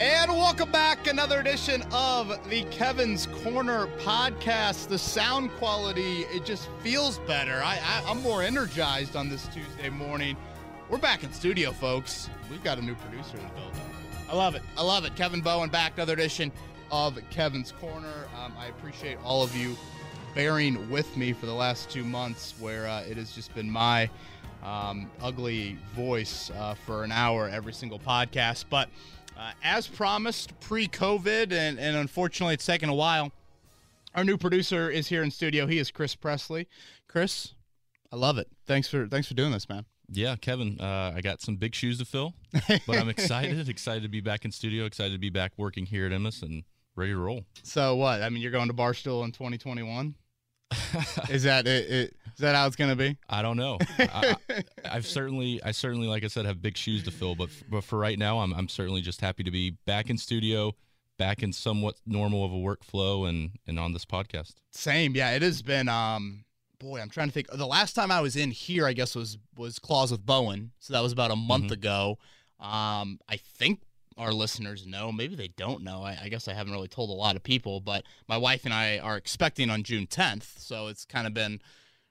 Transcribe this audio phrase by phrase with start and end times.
[0.00, 1.08] And welcome back.
[1.08, 4.86] Another edition of the Kevin's Corner podcast.
[4.86, 7.60] The sound quality, it just feels better.
[7.64, 10.36] I, I, am more energized on this Tuesday morning.
[10.88, 12.30] We're back in studio, folks.
[12.48, 13.80] We've got a new producer in the building.
[14.30, 14.62] I love it.
[14.76, 15.16] I love it.
[15.16, 15.94] Kevin Bowen back.
[15.96, 16.52] Another edition
[16.92, 18.28] of Kevin's Corner.
[18.40, 19.76] Um, I appreciate all of you
[20.32, 24.08] bearing with me for the last two months where uh, it has just been my
[24.62, 28.66] um, ugly voice uh, for an hour every single podcast.
[28.70, 28.88] But
[29.38, 33.32] uh, as promised, pre-COVID, and, and unfortunately, it's taken a while.
[34.14, 35.66] Our new producer is here in studio.
[35.66, 36.66] He is Chris Presley.
[37.06, 37.54] Chris,
[38.12, 38.48] I love it.
[38.66, 39.84] Thanks for thanks for doing this, man.
[40.10, 42.34] Yeah, Kevin, uh, I got some big shoes to fill,
[42.86, 43.68] but I'm excited.
[43.68, 44.86] excited to be back in studio.
[44.86, 46.64] Excited to be back working here at Emmis and
[46.96, 47.44] ready to roll.
[47.62, 48.22] So what?
[48.22, 50.14] I mean, you're going to Barstool in 2021.
[51.30, 52.16] is that it, it?
[52.38, 53.16] Is that how it's going to be?
[53.28, 53.78] I don't know.
[53.98, 54.36] I,
[54.84, 57.34] have certainly, I certainly, like I said, have big shoes to fill.
[57.34, 60.76] But but for right now, I'm I'm certainly just happy to be back in studio,
[61.16, 64.52] back in somewhat normal of a workflow, and and on this podcast.
[64.70, 65.32] Same, yeah.
[65.32, 65.88] It has been.
[65.88, 66.44] Um,
[66.78, 67.48] boy, I'm trying to think.
[67.50, 70.70] The last time I was in here, I guess was was Claws with Bowen.
[70.78, 71.72] So that was about a month mm-hmm.
[71.72, 72.18] ago.
[72.60, 73.80] Um, I think
[74.16, 75.10] our listeners know.
[75.10, 76.02] Maybe they don't know.
[76.02, 78.74] I, I, guess I haven't really told a lot of people, but my wife and
[78.74, 80.58] I are expecting on June 10th.
[80.58, 81.60] So it's kind of been,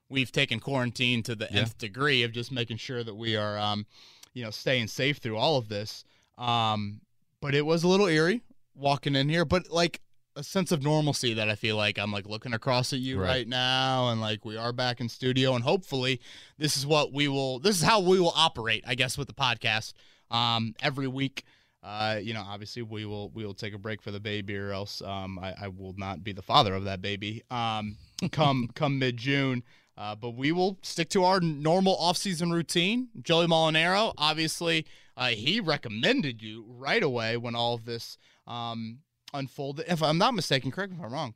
[0.09, 1.61] we've taken quarantine to the yeah.
[1.61, 3.85] nth degree of just making sure that we are, um,
[4.33, 6.03] you know, staying safe through all of this.
[6.37, 7.01] Um,
[7.41, 8.41] but it was a little eerie
[8.75, 10.01] walking in here, but like
[10.35, 13.27] a sense of normalcy that I feel like I'm like looking across at you right.
[13.27, 16.21] right now, and like we are back in studio, and hopefully
[16.57, 19.33] this is what we will, this is how we will operate, I guess, with the
[19.33, 19.93] podcast
[20.29, 21.43] um, every week
[21.87, 24.71] uh, you know, obviously we will we will take a break for the baby, or
[24.71, 27.43] else um, I, I, will not be the father of that baby.
[27.49, 27.97] Um,
[28.31, 29.63] come come mid June.
[29.97, 33.09] Uh, but we will stick to our normal off-season routine.
[33.21, 38.99] Joey Molinaro, obviously, uh, he recommended you right away when all of this um,
[39.33, 39.85] unfolded.
[39.89, 41.33] If I'm not mistaken, correct me if I'm wrong.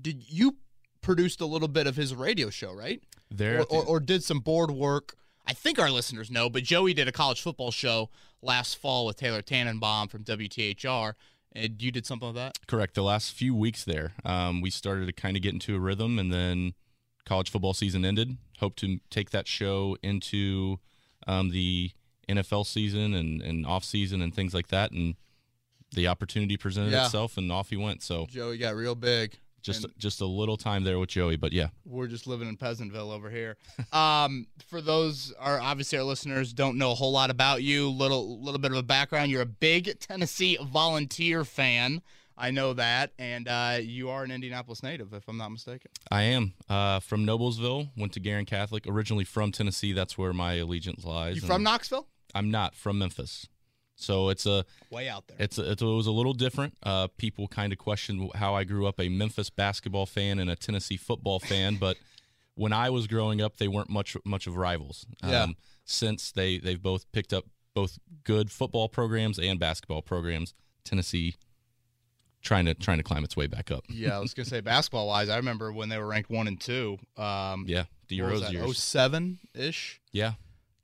[0.00, 0.56] Did you
[1.00, 3.02] produced a little bit of his radio show, right?
[3.30, 5.16] There, or, or, or did some board work
[5.46, 8.10] I think our listeners know, but Joey did a college football show
[8.40, 11.14] last fall with Taylor Tannenbaum from WTHR.
[11.54, 12.66] And you did something like that?
[12.66, 12.94] Correct.
[12.94, 16.18] The last few weeks there, um, we started to kind of get into a rhythm,
[16.18, 16.72] and then
[17.24, 18.36] college football season ended.
[18.58, 20.78] Hope to take that show into
[21.26, 21.90] um, the
[22.28, 24.92] NFL season and, and off season and things like that.
[24.92, 25.16] And
[25.92, 27.04] the opportunity presented yeah.
[27.04, 28.02] itself, and off he went.
[28.02, 29.38] So Joey got real big.
[29.62, 32.56] Just and just a little time there with Joey, but yeah, we're just living in
[32.56, 33.56] Peasantville over here.
[33.92, 37.88] um, for those are obviously our listeners don't know a whole lot about you.
[37.88, 39.30] Little little bit of a background.
[39.30, 42.02] You're a big Tennessee Volunteer fan.
[42.42, 45.92] I know that, and uh, you are an Indianapolis native, if I'm not mistaken.
[46.10, 47.90] I am uh, from Noblesville.
[47.96, 48.84] Went to Guerin Catholic.
[48.88, 49.92] Originally from Tennessee.
[49.92, 51.36] That's where my allegiance lies.
[51.36, 52.08] You from Knoxville?
[52.34, 53.46] I'm not from Memphis.
[53.94, 55.36] So it's a way out there.
[55.38, 56.74] It's a, it was a little different.
[56.82, 60.56] Uh, people kind of questioned how I grew up a Memphis basketball fan and a
[60.56, 61.96] Tennessee football fan, but
[62.56, 65.06] when I was growing up, they weren't much much of rivals.
[65.24, 65.44] Yeah.
[65.44, 67.44] Um, since they they've both picked up
[67.74, 70.54] both good football programs and basketball programs,
[70.84, 71.36] Tennessee
[72.42, 73.84] trying to trying to climb its way back up.
[73.88, 76.60] yeah, I was gonna say basketball wise, I remember when they were ranked one and
[76.60, 76.98] two.
[77.16, 78.78] Um, yeah, the Rose years.
[78.78, 80.00] 07 ish.
[80.12, 80.32] Yeah.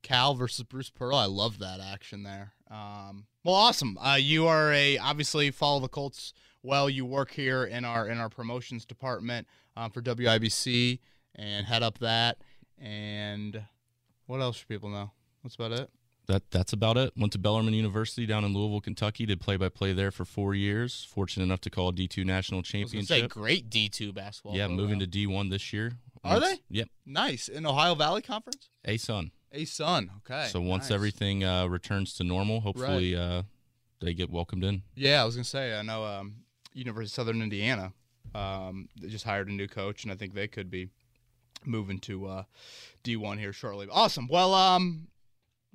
[0.02, 1.16] Cal versus Bruce Pearl.
[1.16, 2.52] I love that action there.
[2.70, 3.98] Um, well, awesome.
[3.98, 6.32] Uh, you are a obviously follow the Colts
[6.62, 6.88] well.
[6.88, 11.00] You work here in our in our promotions department um, for WIBC
[11.34, 12.38] and head up that.
[12.78, 13.62] And
[14.26, 15.10] what else should people know?
[15.42, 15.90] That's about it.
[16.28, 17.12] That that's about it.
[17.16, 19.26] Went to Bellarmine University down in Louisville, Kentucky.
[19.26, 21.06] Did play by play there for four years.
[21.10, 23.08] Fortunate enough to call D two national championship.
[23.08, 24.54] Say great D two basketball.
[24.54, 25.92] Yeah, moving to D one this year.
[26.24, 26.60] Are they?
[26.68, 26.88] Yep.
[27.06, 28.68] Nice in Ohio Valley Conference.
[28.84, 29.30] A Sun.
[29.52, 30.10] A ASUN.
[30.18, 30.48] Okay.
[30.50, 30.90] So once nice.
[30.90, 33.22] everything uh, returns to normal, hopefully right.
[33.22, 33.42] uh,
[34.00, 34.82] they get welcomed in.
[34.94, 36.34] Yeah, I was gonna say I know um,
[36.74, 37.94] University of Southern Indiana
[38.34, 40.88] um, they just hired a new coach, and I think they could be
[41.64, 42.42] moving to uh,
[43.04, 43.88] D1 here shortly.
[43.90, 44.28] Awesome.
[44.28, 45.08] Well, um,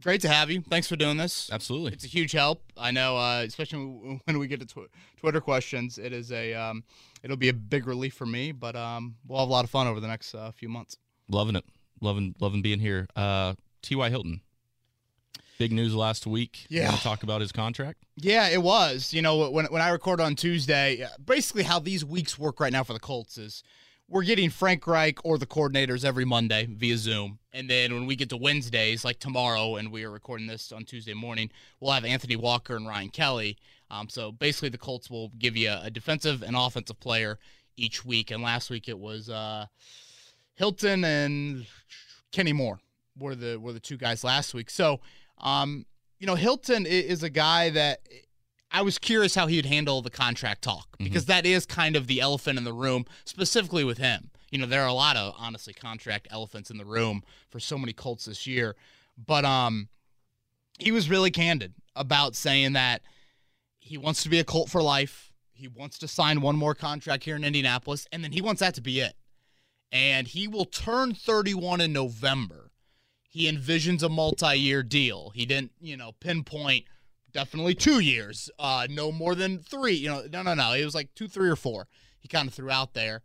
[0.01, 0.61] great to have you.
[0.61, 1.49] Thanks for doing this.
[1.51, 2.63] Absolutely, it's a huge help.
[2.77, 3.79] I know, uh, especially
[4.25, 5.97] when we get to tw- Twitter questions.
[5.97, 6.83] It is a um,
[7.21, 9.87] it'll be a big relief for me, but um, we'll have a lot of fun
[9.87, 10.97] over the next uh, few months.
[11.29, 11.65] Loving it
[12.03, 13.07] loving loving being here.
[13.15, 14.09] Uh, T.Y.
[14.09, 14.41] Hilton.
[15.57, 16.65] Big news last week.
[16.69, 16.91] Yeah.
[16.91, 18.03] You talk about his contract?
[18.17, 19.13] Yeah, it was.
[19.13, 22.73] You know, when, when I record on Tuesday, uh, basically how these weeks work right
[22.73, 23.63] now for the Colts is
[24.07, 27.39] we're getting Frank Reich or the coordinators every Monday via Zoom.
[27.51, 30.83] And then when we get to Wednesdays, like tomorrow, and we are recording this on
[30.85, 33.57] Tuesday morning, we'll have Anthony Walker and Ryan Kelly.
[33.89, 37.39] Um, so basically, the Colts will give you a, defensive and offensive player
[37.77, 38.31] each week.
[38.31, 39.67] And last week it was uh,
[40.55, 41.65] Hilton and
[42.31, 42.79] Kenny Moore
[43.17, 44.69] were the were the two guys last week.
[44.69, 44.99] So,
[45.37, 45.85] um,
[46.19, 47.99] you know, Hilton is a guy that
[48.73, 52.19] I was curious how he'd handle the contract talk because that is kind of the
[52.19, 54.31] elephant in the room, specifically with him.
[54.49, 57.77] You know, there are a lot of honestly contract elephants in the room for so
[57.77, 58.75] many Colts this year,
[59.15, 59.89] but um,
[60.79, 63.03] he was really candid about saying that
[63.79, 65.31] he wants to be a Colt for life.
[65.53, 68.73] He wants to sign one more contract here in Indianapolis, and then he wants that
[68.75, 69.13] to be it.
[69.91, 72.71] And he will turn 31 in November.
[73.29, 75.31] He envisions a multi-year deal.
[75.35, 76.85] He didn't, you know, pinpoint
[77.33, 79.93] definitely two years, uh, no more than three.
[79.93, 80.73] You know, no, no, no.
[80.73, 81.87] It was like two, three, or four.
[82.19, 83.21] He kind of threw out there.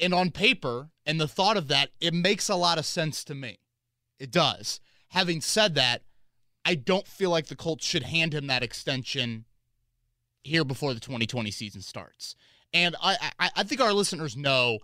[0.00, 3.34] And on paper, and the thought of that, it makes a lot of sense to
[3.34, 3.58] me.
[4.18, 4.80] It does.
[5.08, 6.02] Having said that,
[6.64, 9.46] I don't feel like the Colts should hand him that extension
[10.42, 12.36] here before the 2020 season starts.
[12.72, 14.78] And I, I, I think our listeners know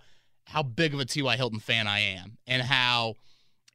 [0.46, 1.36] how big of a T.Y.
[1.36, 3.14] Hilton fan I am and how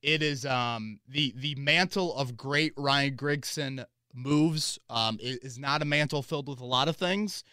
[0.01, 5.85] it is um, the the mantle of great Ryan Grigson moves um, is not a
[5.85, 7.43] mantle filled with a lot of things.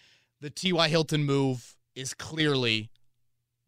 [0.40, 0.88] The T.Y.
[0.88, 2.90] Hilton move is clearly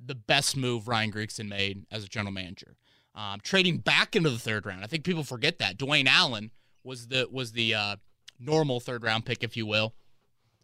[0.04, 2.76] the best move Ryan Grigson made as a general manager.
[3.14, 6.52] Um, trading back into the third round, I think people forget that Dwayne Allen
[6.84, 7.96] was the was the uh,
[8.38, 9.94] normal third round pick, if you will.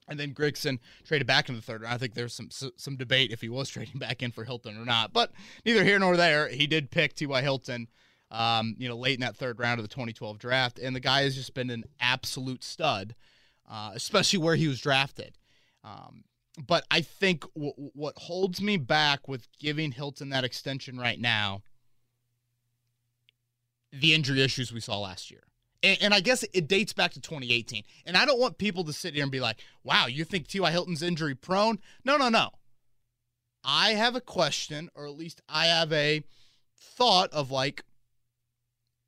[0.06, 1.94] And then Grigson traded back in the third round.
[1.94, 4.85] I think there's some some debate if he was trading back in for Hilton or
[4.85, 5.12] not.
[5.12, 5.32] But
[5.65, 6.49] neither here nor there.
[6.49, 7.43] He did pick T.Y.
[7.43, 7.88] Hilton,
[8.35, 11.23] um, you know, late in that third round of the 2012 draft, and the guy
[11.23, 13.15] has just been an absolute stud,
[13.71, 15.39] uh, especially where he was drafted.
[15.83, 16.25] Um,
[16.67, 21.63] but I think w- what holds me back with giving Hilton that extension right now,
[23.93, 25.45] the injury issues we saw last year
[25.85, 27.85] and, and, I guess it dates back to 2018.
[28.07, 30.71] And I don't want people to sit here and be like, wow, you think T.Y.
[30.71, 31.79] Hilton's injury prone?
[32.05, 32.51] No, no, no.
[33.63, 36.25] I have a question, or at least I have a
[36.79, 37.85] thought of like,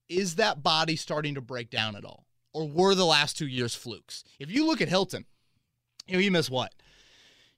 [0.08, 2.26] is that body starting to break down at all?
[2.53, 4.25] Or were the last two years flukes?
[4.38, 5.26] If you look at Hilton,
[6.06, 6.73] you know, he missed what?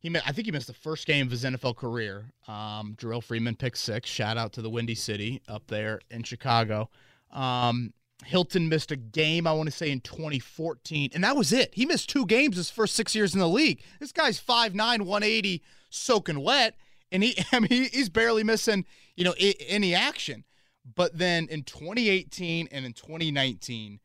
[0.00, 2.32] He missed, I think he missed the first game of his NFL career.
[2.46, 4.08] Um, Jerrell Freeman picked six.
[4.08, 6.88] Shout out to the Windy City up there in Chicago.
[7.32, 7.92] Um,
[8.24, 11.74] Hilton missed a game, I want to say, in 2014, and that was it.
[11.74, 13.82] He missed two games his first six years in the league.
[14.00, 16.76] This guy's 5'9, 180, soaking wet,
[17.12, 18.84] and he, I mean, he's barely missing,
[19.16, 20.44] you know, any action.
[20.94, 24.00] But then in 2018 and in 2019,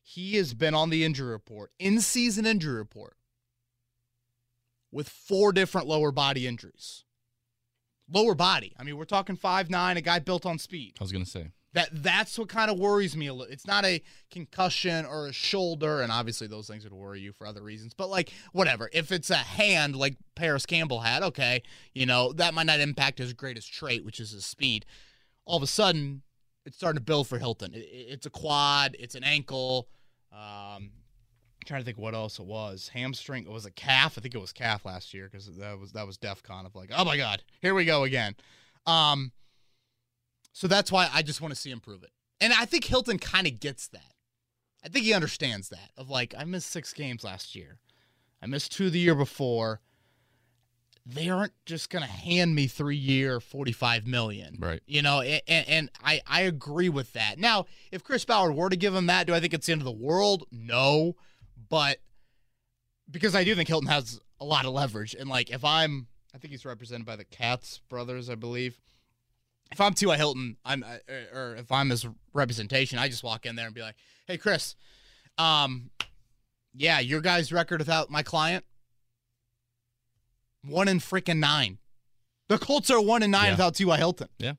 [0.00, 3.16] he has been on the injury report, in season injury report,
[4.90, 7.04] with four different lower body injuries.
[8.10, 8.74] Lower body.
[8.78, 10.94] I mean, we're talking five nine, a guy built on speed.
[10.98, 11.48] I was going to say.
[11.74, 13.52] That that's what kind of worries me a little.
[13.52, 17.46] It's not a concussion or a shoulder, and obviously those things would worry you for
[17.46, 17.92] other reasons.
[17.92, 21.62] But like whatever, if it's a hand like Parris Campbell had, okay,
[21.92, 24.86] you know that might not impact his greatest trait, which is his speed.
[25.44, 26.22] All of a sudden,
[26.68, 27.72] it's starting to build for Hilton.
[27.74, 29.88] It, it's a quad, it's an ankle.
[30.30, 30.90] Um,
[31.64, 32.88] trying to think what else it was.
[32.88, 33.44] Hamstring.
[33.44, 34.16] It was a calf.
[34.16, 36.90] I think it was calf last year because that was that was DefCon of like,
[36.94, 38.36] oh my god, here we go again.
[38.86, 39.32] Um,
[40.52, 42.10] so that's why I just want to see him prove it.
[42.40, 44.14] And I think Hilton kind of gets that.
[44.84, 47.78] I think he understands that of like, I missed six games last year.
[48.42, 49.80] I missed two the year before.
[51.10, 54.58] They aren't just going to hand me three year, 45 million.
[54.58, 54.82] Right.
[54.86, 57.38] You know, and, and I, I agree with that.
[57.38, 59.80] Now, if Chris Ballard were to give him that, do I think it's the end
[59.80, 60.44] of the world?
[60.52, 61.16] No.
[61.70, 61.98] But
[63.10, 65.14] because I do think Hilton has a lot of leverage.
[65.18, 68.78] And like, if I'm, I think he's represented by the Katz brothers, I believe
[69.70, 70.16] if I'm T.Y.
[70.16, 70.84] Hilton, I'm
[71.32, 74.76] or if I'm his representation, I just walk in there and be like, "Hey, Chris,
[75.36, 75.90] um,
[76.74, 78.64] yeah, your guy's record without my client,
[80.68, 81.78] one in freaking nine.
[82.48, 83.52] The Colts are one in nine yeah.
[83.52, 83.96] without T.Y.
[83.96, 84.28] Hilton.
[84.38, 84.54] Yeah,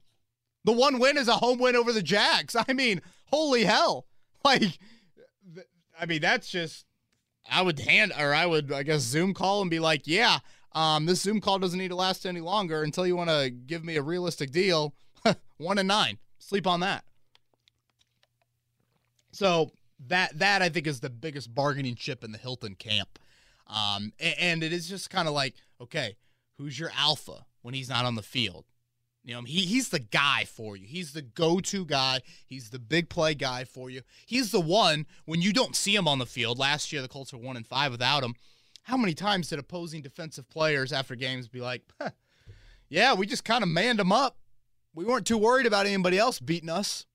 [0.64, 2.56] the one win is a home win over the Jags.
[2.68, 4.06] I mean, holy hell!
[4.46, 4.80] Like,
[6.00, 6.86] I mean, that's just.
[7.52, 10.40] I would hand, or I would, I guess, Zoom call and be like, "Yeah,
[10.74, 13.84] um, this Zoom call doesn't need to last any longer until you want to give
[13.84, 14.94] me a realistic deal.
[15.58, 16.20] One and nine.
[16.38, 17.04] Sleep on that.
[19.32, 19.72] So
[20.08, 23.20] that that I think is the biggest bargaining chip in the Hilton camp.
[23.70, 26.18] Um, and, it is just kind of like, okay,
[26.58, 28.66] who's your alpha when he's not on the field?
[29.24, 30.88] You know, he, he's the guy for you.
[30.88, 32.22] He's the go-to guy.
[32.48, 34.02] He's the big play guy for you.
[34.26, 36.58] He's the one when you don't see him on the field.
[36.58, 38.34] Last year, the Colts were one and five without him
[38.90, 42.10] how many times did opposing defensive players after games be like, huh,
[42.90, 44.38] yeah, we just kind of manned him up.
[44.96, 47.06] We weren't too worried about anybody else beating us.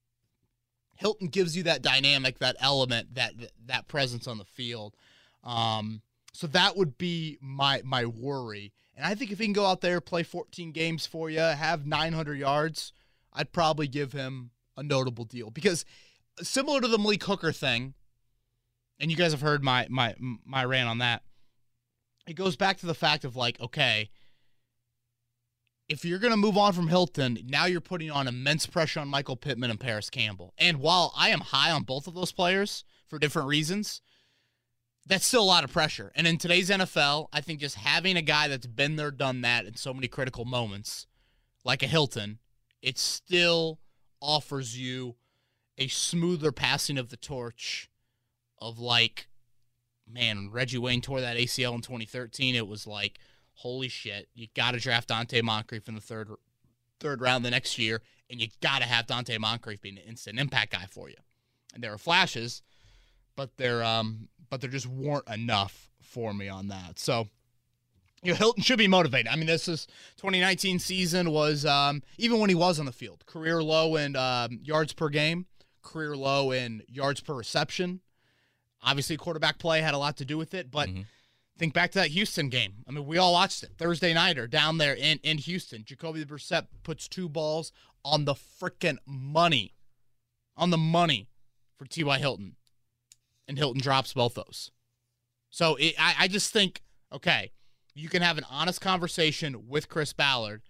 [0.96, 3.32] Hilton gives you that dynamic, that element, that
[3.66, 4.94] that presence on the field.
[5.42, 6.02] Um,
[6.34, 8.72] so that would be my my worry.
[8.96, 11.86] And I think if he can go out there, play 14 games for you, have
[11.86, 12.92] 900 yards,
[13.32, 15.84] I'd probably give him a notable deal because
[16.42, 17.94] similar to the Malik Hooker thing,
[18.98, 21.22] and you guys have heard my my my rant on that.
[22.26, 24.10] It goes back to the fact of like, okay,
[25.88, 29.08] if you're going to move on from Hilton, now you're putting on immense pressure on
[29.08, 30.54] Michael Pittman and Parris Campbell.
[30.56, 34.00] And while I am high on both of those players for different reasons,
[35.06, 36.12] that's still a lot of pressure.
[36.14, 39.66] And in today's NFL, I think just having a guy that's been there, done that
[39.66, 41.06] in so many critical moments,
[41.64, 42.38] like a Hilton,
[42.80, 43.80] it still
[44.20, 45.16] offers you
[45.76, 47.90] a smoother passing of the torch
[48.58, 49.28] of like,
[50.10, 52.54] man, Reggie Wayne tore that ACL in 2013.
[52.54, 53.18] It was like,
[53.54, 56.30] holy shit, you got to draft Donte Moncrief in the third
[57.00, 60.38] third round the next year, and you got to have Donte Moncrief be an instant
[60.38, 61.16] impact guy for you.
[61.74, 62.62] And there are flashes,
[63.36, 66.98] but they're um, but there just weren't enough for me on that.
[66.98, 67.28] So.
[68.22, 69.28] You know, Hilton should be motivated.
[69.28, 69.86] I mean, this is
[70.16, 74.60] 2019 season was um, even when he was on the field, career low in um,
[74.62, 75.44] yards per game,
[75.82, 78.00] career low in yards per reception.
[78.82, 81.02] Obviously, quarterback play had a lot to do with it, but mm-hmm.
[81.58, 82.76] think back to that Houston game.
[82.88, 85.84] I mean, we all watched it Thursday nighter down there in, in Houston.
[85.84, 87.72] Jacoby Brissett puts two balls
[88.04, 89.74] on the freaking money,
[90.56, 91.28] on the money
[91.76, 92.18] for T.Y.
[92.18, 92.56] Hilton,
[93.48, 94.70] and Hilton drops both those.
[95.50, 96.82] So it, I, I just think,
[97.12, 97.52] okay,
[97.94, 100.62] you can have an honest conversation with Chris Ballard.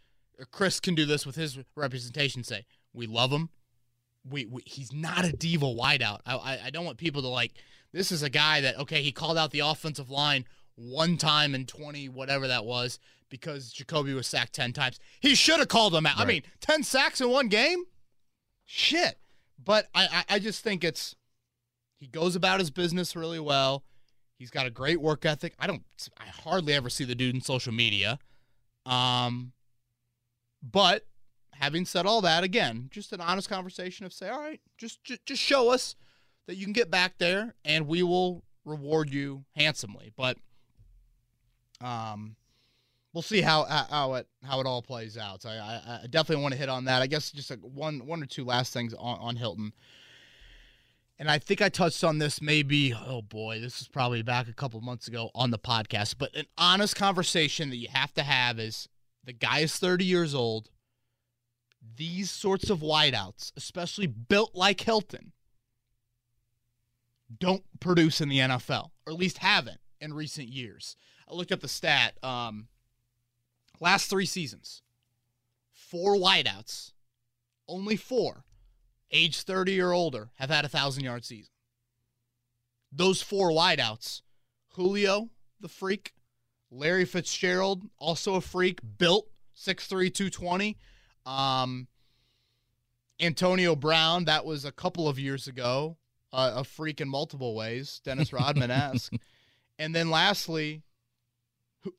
[0.51, 2.45] Chris can do this with his representation.
[2.45, 3.49] Say, we love him.
[4.29, 6.21] We, we he's not a diva wideout.
[6.27, 7.53] I, I I don't want people to like.
[7.93, 10.45] This is a guy that okay, he called out the offensive line
[10.77, 14.99] one time in twenty whatever that was because Jacoby was sacked ten times.
[15.21, 16.17] He should have called him out.
[16.17, 16.25] Right.
[16.25, 17.85] I mean, ten sacks in one game.
[18.65, 19.19] Shit.
[19.63, 21.15] But I, I I just think it's
[21.99, 23.85] he goes about his business really well.
[24.39, 25.55] He's got a great work ethic.
[25.59, 25.83] I don't
[26.19, 28.19] I hardly ever see the dude in social media.
[28.85, 29.53] Um
[30.63, 31.07] but
[31.53, 35.25] having said all that again, just an honest conversation of say, all right, just just,
[35.25, 35.95] just show us
[36.47, 40.13] that you can get back there and we will reward you handsomely.
[40.17, 40.37] But
[41.81, 42.37] um
[43.13, 45.43] we'll see how how it how it all plays out.
[45.43, 47.01] So I, I definitely want to hit on that.
[47.01, 49.73] I guess just like one one or two last things on, on Hilton
[51.19, 54.53] and I think I touched on this maybe, oh boy, this is probably back a
[54.53, 58.59] couple months ago on the podcast, but an honest conversation that you have to have
[58.59, 58.89] is
[59.23, 60.71] the guy is 30 years old.
[61.97, 65.33] These sorts of wideouts, especially built like Hilton,
[67.39, 70.97] don't produce in the NFL, or at least haven't in recent years.
[71.29, 72.15] I looked up the stat.
[72.23, 72.69] Um,
[73.81, 74.83] last three seasons,
[75.73, 76.93] four wideouts,
[77.69, 78.45] only four
[79.15, 81.53] age 30 or older, have had a thousand yard season.
[82.93, 84.21] Those four wideouts
[84.75, 85.31] Julio,
[85.61, 86.13] the freak,
[86.71, 90.77] Larry Fitzgerald, also a freak, built 6'3, 220.
[91.25, 91.87] Um,
[93.21, 95.97] Antonio Brown, that was a couple of years ago,
[96.33, 99.13] uh, a freak in multiple ways, Dennis Rodman esque.
[99.79, 100.83] and then lastly,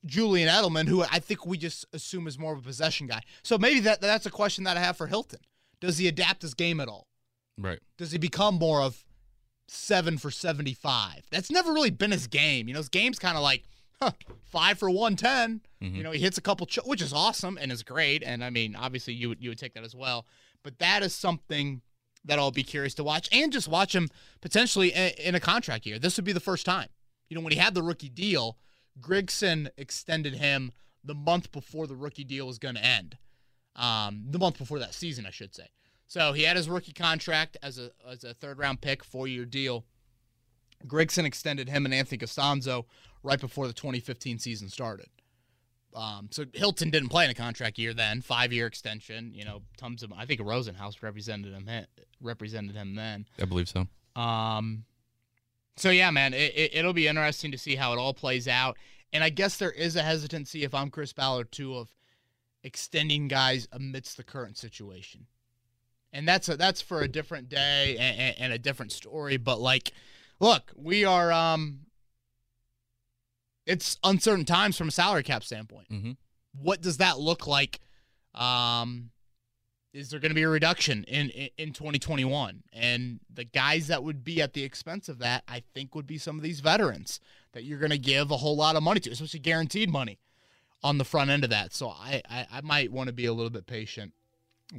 [0.06, 3.22] Julian Edelman, who I think we just assume is more of a possession guy.
[3.44, 5.40] So maybe that that's a question that I have for Hilton.
[5.79, 7.08] Does he adapt his game at all?
[7.58, 7.79] Right.
[7.98, 9.05] Does he become more of
[9.67, 11.24] seven for 75?
[11.32, 12.67] That's never really been his game.
[12.67, 13.63] You know, his game's kind of like
[14.01, 14.12] huh,
[14.44, 15.62] five for 110.
[15.82, 15.96] Mm-hmm.
[15.96, 18.24] You know, he hits a couple, ch- which is awesome and is great.
[18.24, 20.25] And I mean, obviously, you would, you would take that as well.
[20.63, 21.82] But that is something
[22.25, 24.10] that I'll be curious to watch and just watch him
[24.41, 26.00] potentially in a contract year.
[26.00, 26.89] This would be the first time.
[27.29, 28.58] You know, when he had the rookie deal,
[29.00, 30.72] Grigson extended him
[31.03, 33.17] the month before the rookie deal was going to end
[33.75, 35.67] um, the month before that season, I should say.
[36.08, 39.46] So he had his rookie contract as a as a third round pick, four year
[39.46, 39.86] deal.
[40.86, 42.86] Grigson extended him and Anthony Castonzo
[43.24, 45.08] right before the 2015 season started.
[45.96, 49.32] Um, so Hilton didn't play in a contract year then, five year extension.
[49.34, 51.70] You know, tons of I think Rosenhaus represented him
[52.22, 53.25] represented him then.
[53.41, 53.88] I believe so.
[54.20, 54.84] Um,
[55.77, 58.77] so yeah, man, it, it, it'll be interesting to see how it all plays out.
[59.12, 61.96] And I guess there is a hesitancy if I'm Chris Ballard too of
[62.66, 65.28] extending guys amidst the current situation.
[66.12, 69.38] And that's a, that's for a different day and, and a different story.
[69.38, 69.92] But like,
[70.40, 71.82] look, we are um,
[73.66, 75.90] it's uncertain times from a salary cap standpoint.
[75.90, 76.12] Mm-hmm.
[76.60, 77.80] What does that look like?
[78.34, 79.12] Um,
[79.94, 82.64] is there going to be a reduction in, in, in 2021?
[82.74, 86.18] And the guys that would be at the expense of that, I think, would be
[86.18, 87.20] some of these veterans
[87.54, 90.20] that you're going to give a whole lot of money to, especially guaranteed money
[90.86, 91.74] on the front end of that.
[91.74, 94.13] So I, I, I might want to be a little bit patient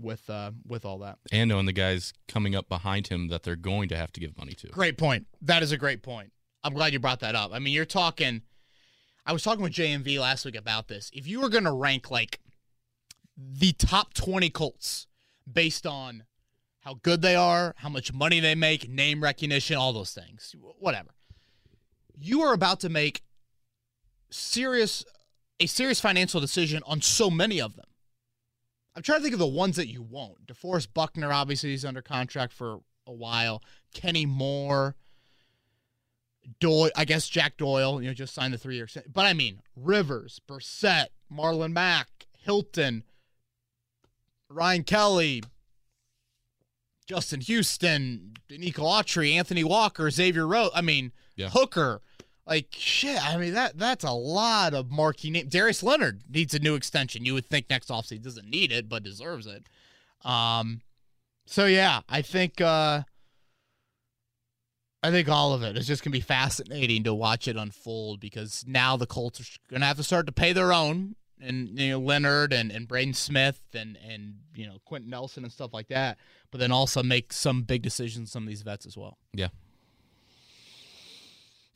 [0.00, 1.18] with uh, with all that.
[1.32, 4.38] And knowing the guys coming up behind him that they're going to have to give
[4.38, 4.68] money to.
[4.68, 5.26] Great point.
[5.42, 6.30] That is a great point.
[6.62, 7.50] I'm glad you brought that up.
[7.52, 8.42] I mean, you're talking.
[9.26, 11.10] I was talking with JMV last week about this.
[11.12, 12.38] If you were going to rank like
[13.36, 15.08] the top 20 Colts
[15.52, 16.22] based on
[16.80, 21.10] how good they are, how much money they make, name recognition, all those things, whatever.
[22.16, 23.22] you are about to make
[24.30, 25.04] serious
[25.60, 27.86] a serious financial decision on so many of them.
[28.94, 30.46] I'm trying to think of the ones that you won't.
[30.46, 33.62] DeForest Buckner, obviously, he's under contract for a while.
[33.92, 34.96] Kenny Moore,
[36.60, 38.88] Doyle, I guess Jack Doyle, you know, just signed the three year.
[39.12, 42.08] But I mean, Rivers, Brissett, Marlon Mack,
[42.38, 43.02] Hilton,
[44.48, 45.42] Ryan Kelly,
[47.06, 50.72] Justin Houston, Nico Autry, Anthony Walker, Xavier Rhodes.
[50.74, 51.50] I mean, Yeah.
[51.50, 52.00] Hooker.
[52.46, 53.22] Like shit.
[53.22, 55.50] I mean that that's a lot of marquee names.
[55.50, 57.24] Darius Leonard needs a new extension.
[57.24, 59.64] You would think next offseason doesn't need it, but deserves it.
[60.24, 60.82] Um
[61.46, 63.02] so yeah, I think uh
[65.02, 68.64] I think all of it is just gonna be fascinating to watch it unfold because
[68.66, 71.98] now the Colts are gonna have to start to pay their own and you know
[71.98, 76.18] Leonard and, and Braden Smith and and you know Quenton Nelson and stuff like that,
[76.50, 79.18] but then also make some big decisions some of these vets as well.
[79.34, 79.48] Yeah.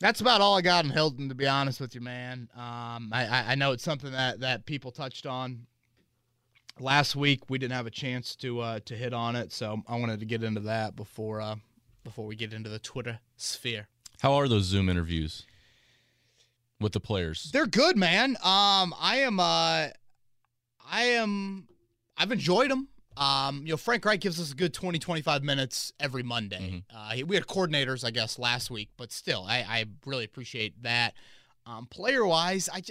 [0.01, 2.49] That's about all I got in Hilton, to be honest with you, man.
[2.55, 5.67] Um, I, I know it's something that that people touched on
[6.79, 7.51] last week.
[7.51, 10.25] We didn't have a chance to uh, to hit on it, so I wanted to
[10.25, 11.55] get into that before uh,
[12.03, 13.87] before we get into the Twitter sphere.
[14.21, 15.45] How are those Zoom interviews
[16.79, 17.51] with the players?
[17.53, 18.37] They're good, man.
[18.43, 19.89] Um, I am uh,
[20.89, 21.67] I am
[22.17, 22.87] I've enjoyed them.
[23.21, 26.83] Um, you know, Frank Reich gives us a good 20, 25 minutes every Monday.
[26.93, 31.13] Uh, we had coordinators, I guess, last week, but still, I, I really appreciate that.
[31.67, 32.81] Um, player wise, I,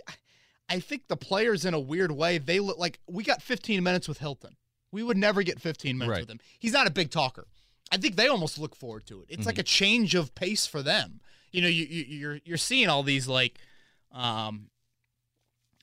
[0.68, 4.06] I think the players, in a weird way, they look like we got 15 minutes
[4.06, 4.56] with Hilton.
[4.92, 6.20] We would never get 15 minutes Right.
[6.22, 6.40] with him.
[6.60, 7.49] He's not a big talker.
[7.90, 9.26] I think they almost look forward to it.
[9.30, 11.20] It's like a change of pace for them.
[11.50, 13.58] You know, you, you you're you're seeing all these like,
[14.12, 14.68] um,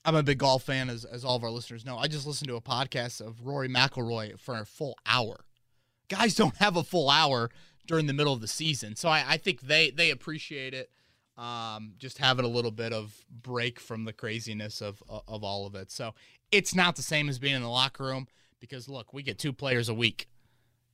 [0.08, 1.98] I'm a big golf fan, as as all of our listeners know.
[1.98, 5.44] I just listened to a podcast of Rory McIlroy for a full hour.
[6.08, 7.50] Guys don't have a full hour
[7.86, 10.90] during the middle of the season, so I, I think they they appreciate it.
[11.36, 15.74] Um, just having a little bit of break from the craziness of of all of
[15.74, 15.90] it.
[15.92, 16.14] So
[16.50, 18.28] it's not the same as being in the locker room
[18.60, 20.26] because look, we get two players a week.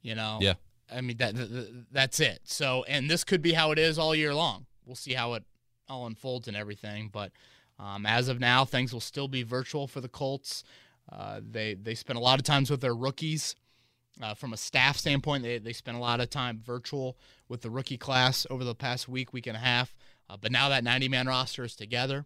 [0.03, 0.55] You know, Yeah.
[0.93, 2.41] I mean that, that that's it.
[2.43, 4.67] So and this could be how it is all year long.
[4.85, 5.45] We'll see how it
[5.89, 7.31] all unfolds and everything, but
[7.79, 10.65] um, as of now, things will still be virtual for the Colts.
[11.11, 13.57] Uh, they they spend a lot of times with their rookies.
[14.23, 17.71] Uh, from a staff standpoint, they, they spent a lot of time virtual with the
[17.71, 19.93] rookie class over the past week, week and a half.
[20.31, 22.25] Uh, but now that 90 man roster is together,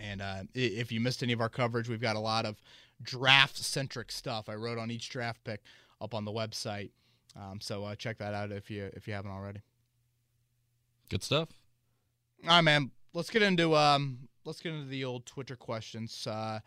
[0.00, 2.56] and uh, if you missed any of our coverage, we've got a lot of
[3.02, 4.48] draft centric stuff.
[4.48, 5.60] I wrote on each draft pick
[6.00, 6.90] up on the website,
[7.36, 9.60] um, so uh, check that out if you if you haven't already.
[11.10, 11.48] Good stuff.
[12.44, 12.90] All right, man.
[13.12, 14.27] Let's get into um.
[14.48, 16.26] Let's get into the old Twitter questions.
[16.26, 16.60] Uh,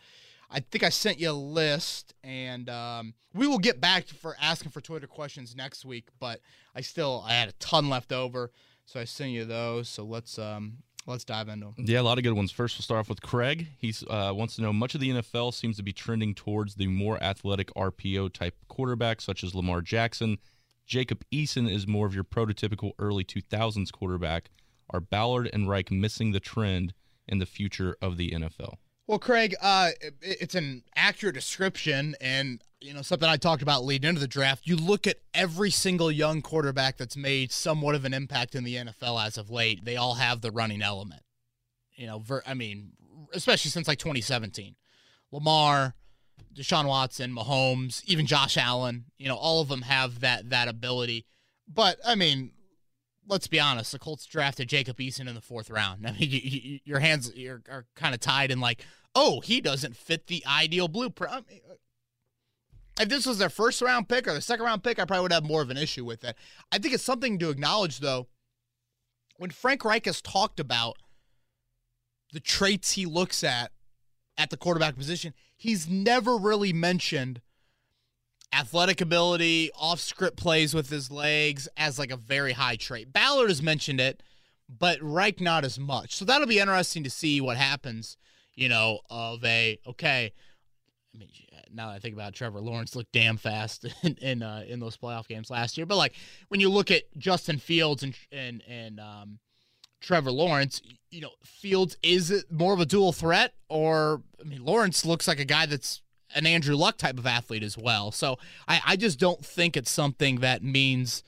[0.52, 4.70] I think I sent you a list, and um, we will get back for asking
[4.70, 6.10] for Twitter questions next week.
[6.20, 6.41] But
[6.76, 8.52] I still I had a ton left over,
[8.86, 9.89] so I sent you those.
[9.89, 11.86] So let's um let's dive into them.
[11.88, 12.52] Yeah, a lot of good ones.
[12.52, 13.65] First, we'll start off with Craig.
[13.80, 16.86] He uh, wants to know much of the NFL seems to be trending towards the
[16.86, 20.38] more athletic RPO type quarterbacks, such as Lamar Jackson.
[20.86, 24.52] Jacob Eason is more of your prototypical early 2000s quarterback.
[24.91, 26.94] Are Ballard and Reich missing the trend
[27.32, 28.76] in the future of the NFL?
[29.08, 33.84] Well, Craig, uh, it- it's an accurate description, and you know something I talked about
[33.84, 34.67] leading into the draft.
[34.67, 38.76] You look at every single young quarterback that's made somewhat of an impact in the
[38.78, 39.84] NFL as of late.
[39.86, 41.24] They all have the running element.
[41.96, 42.94] You know, ver- I mean,
[43.34, 44.76] especially since like 2017,
[45.32, 45.96] Lamar,
[46.54, 49.06] Deshaun Watson, Mahomes, even Josh Allen.
[49.17, 51.26] You know, all of them have that that ability.
[51.67, 52.52] But I mean,
[53.28, 53.92] let's be honest.
[53.92, 56.06] The Colts drafted Jacob Eason in the fourth round.
[56.08, 59.62] I mean, you, you, your hands are, are kind of tied in like, oh, he
[59.62, 61.34] doesn't fit the ideal blueprint.
[61.34, 61.76] I mean, uh,
[63.00, 65.34] if this was their first round pick or the second round pick, I probably would
[65.34, 66.36] have more of an issue with it.
[66.72, 68.28] I think it's something to acknowledge, though.
[69.38, 70.98] When Frank Reich has talked about
[72.32, 73.72] the traits he looks at
[74.38, 77.42] at the quarterback position, he's never really mentioned
[78.54, 83.14] athletic ability, off script plays with his legs as like a very high trait.
[83.14, 84.22] Ballard has mentioned it,
[84.70, 86.16] but Reich not as much.
[86.16, 88.18] So that'll be interesting to see what happens,
[88.56, 90.34] you know, of a okay.
[91.14, 91.30] I mean,
[91.74, 94.80] now that I think about it, Trevor Lawrence looked damn fast in in, uh, in
[94.80, 95.86] those playoff games last year.
[95.86, 96.14] But like
[96.50, 99.40] when you look at Justin Fields and and and um,
[100.02, 105.06] Trevor Lawrence, you know, Fields is more of a dual threat, or I mean, Lawrence
[105.06, 106.02] looks like a guy that's
[106.36, 108.12] an Andrew Luck type of athlete as well.
[108.12, 111.24] So I, I just don't think it's something that means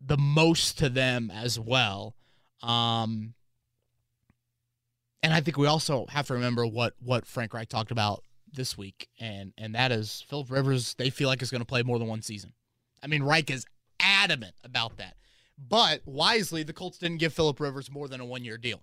[0.00, 2.14] the most to them as well.
[2.62, 3.34] Um,
[5.22, 8.78] and I think we also have to remember what what Frank Reich talked about this
[8.78, 10.94] week, and and that is Philip Rivers.
[10.94, 12.52] They feel like is going to play more than one season.
[13.02, 13.66] I mean, Reich is
[14.00, 15.16] adamant about that.
[15.58, 18.82] But wisely, the Colts didn't give Philip Rivers more than a one year deal.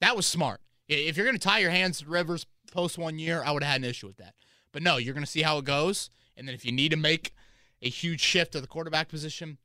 [0.00, 0.60] That was smart.
[0.88, 3.72] If you're going to tie your hands to Rivers post one year, I would have
[3.72, 4.34] had an issue with that.
[4.72, 6.96] But no, you're going to see how it goes, and then if you need to
[6.96, 7.34] make
[7.80, 9.58] a huge shift to the quarterback position,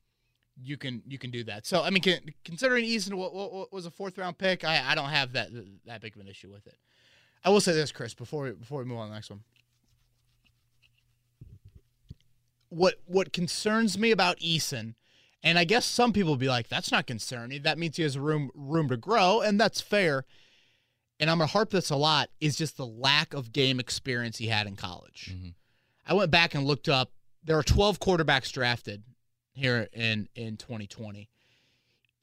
[0.62, 1.66] you can you can do that.
[1.66, 2.04] So I mean,
[2.44, 5.50] considering Eason what, what, was a fourth round pick, I, I don't have that
[5.86, 6.78] that big of an issue with it.
[7.44, 9.42] I will say this, Chris, before we, before we move on to the next one.
[12.70, 14.96] What what concerns me about Eason,
[15.42, 17.64] and I guess some people will be like, "That's not concerning.
[17.64, 20.26] That means he has room room to grow," and that's fair.
[21.20, 22.30] And I'm gonna harp this a lot.
[22.40, 25.32] Is just the lack of game experience he had in college.
[25.34, 25.50] Mm-hmm.
[26.08, 27.12] I went back and looked up.
[27.44, 29.04] There are 12 quarterbacks drafted
[29.54, 31.30] here in in 2020.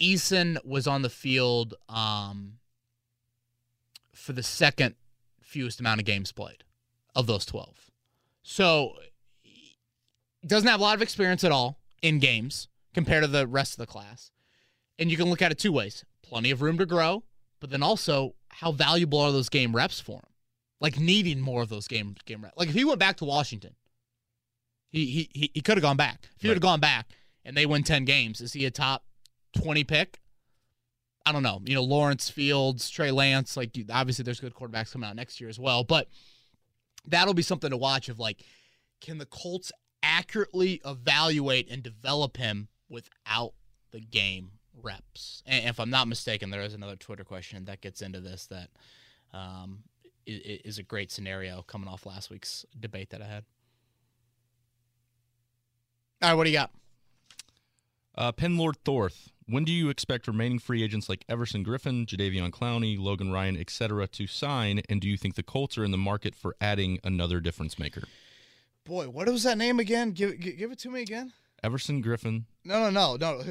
[0.00, 2.54] Eason was on the field um,
[4.12, 4.94] for the second
[5.40, 6.64] fewest amount of games played
[7.14, 7.90] of those 12.
[8.42, 8.92] So
[10.46, 13.78] doesn't have a lot of experience at all in games compared to the rest of
[13.78, 14.30] the class.
[14.98, 16.04] And you can look at it two ways.
[16.22, 17.24] Plenty of room to grow,
[17.60, 20.32] but then also how valuable are those game reps for him?
[20.80, 22.56] Like needing more of those game game reps.
[22.56, 23.74] Like if he went back to Washington,
[24.90, 26.28] he he he, he could have gone back.
[26.36, 26.52] If he right.
[26.52, 27.10] would have gone back
[27.44, 29.04] and they win 10 games, is he a top
[29.56, 30.20] 20 pick?
[31.24, 31.60] I don't know.
[31.64, 35.50] You know, Lawrence Fields, Trey Lance, like obviously there's good quarterbacks coming out next year
[35.50, 36.08] as well, but
[37.06, 38.42] that'll be something to watch of like
[39.00, 43.52] can the Colts accurately evaluate and develop him without
[43.90, 45.42] the game reps?
[45.46, 48.70] And if I'm not mistaken, there is another Twitter question that gets into this that
[49.32, 49.84] um,
[50.26, 53.44] is a great scenario coming off last week's debate that I had.
[56.22, 56.70] All right, what do you got?
[58.16, 62.98] Uh, Penlord Thorth, when do you expect remaining free agents like Everson Griffen, Jadeveon Clowney,
[62.98, 64.80] Logan Ryan, etc., to sign?
[64.88, 68.04] And do you think the Colts are in the market for adding another difference maker?
[68.84, 70.12] Boy, what was that name again?
[70.12, 71.32] Give give it to me again.
[71.62, 72.44] Everson Griffen.
[72.64, 73.42] No, no, no, no.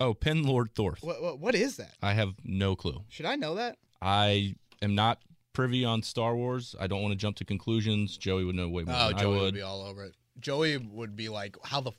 [0.00, 1.02] Oh, Penlord Thorth.
[1.02, 1.94] What, what, what is that?
[2.02, 3.04] I have no clue.
[3.08, 3.78] Should I know that?
[4.00, 5.18] I am not
[5.52, 6.74] privy on Star Wars.
[6.80, 8.16] I don't want to jump to conclusions.
[8.16, 8.94] Joey would know way more.
[8.98, 9.42] Oh, Joey would.
[9.42, 9.54] would.
[9.54, 10.14] be all over it.
[10.40, 11.96] Joey would be like, "How the f-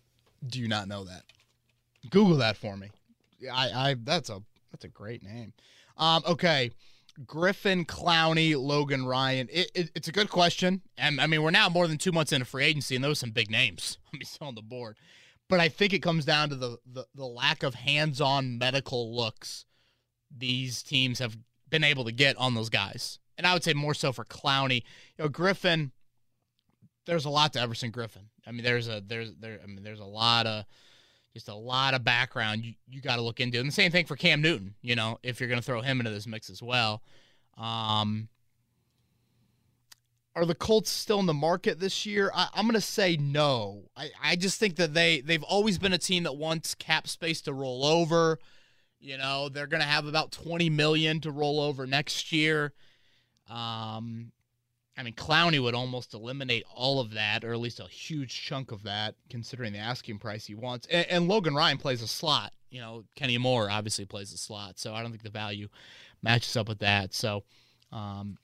[0.48, 1.24] do you not know that?"
[2.10, 2.90] Google that for me.
[3.52, 4.42] I, I that's a
[4.72, 5.54] that's a great name.
[5.98, 6.72] Um, okay.
[7.26, 9.48] Griffen Clowney, Logan Ryan.
[9.52, 10.82] It, it, it's a good question.
[10.98, 13.22] And I mean, we're now more than two months into free agency, and those are
[13.28, 14.00] some big names.
[14.14, 14.98] Let me still on the board.
[15.54, 19.16] But I think it comes down to the, the, the lack of hands on medical
[19.16, 19.66] looks
[20.36, 21.38] these teams have
[21.70, 23.20] been able to get on those guys.
[23.38, 24.82] And I would say more so for Clowney.
[25.16, 25.92] You know, Griffen,
[27.06, 28.30] there's a lot to Everson Griffen.
[28.48, 30.66] I mean, there's a there's there I mean there's a lot of
[31.36, 33.60] just a lot of background you, you got to look into.
[33.60, 36.00] And the same thing for Cam Newton, you know, if you're going to throw him
[36.00, 37.04] into this mix as well.
[37.60, 38.28] Um,
[40.36, 42.32] are the Colts still in the market this year?
[42.34, 43.84] I, am going to say no.
[43.96, 47.42] I, I just think that they they've always been a team that wants cap space
[47.42, 48.40] to roll over.
[49.00, 52.74] You know, they're going to have about 20 million to roll over next year.
[53.50, 54.32] Um,
[54.98, 58.72] I mean, Clowney would almost eliminate all of that, or at least a huge chunk
[58.72, 60.88] of that, considering the asking price he wants.
[60.90, 62.54] And, and, Logan Ryan plays a slot.
[62.70, 65.68] You know, Kenny Moore obviously plays a slot, so I don't think the value
[66.22, 67.14] matches up with that.
[67.14, 67.44] So,
[67.92, 68.38] um,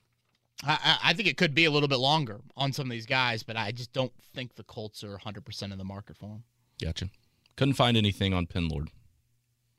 [0.64, 3.44] I, I think it could be a little bit longer on some of these guys,
[3.44, 6.44] but I just don't think the Colts are 100% in the market for them.
[6.82, 7.10] Gotcha.
[7.56, 8.88] Couldn't find anything on Penlord.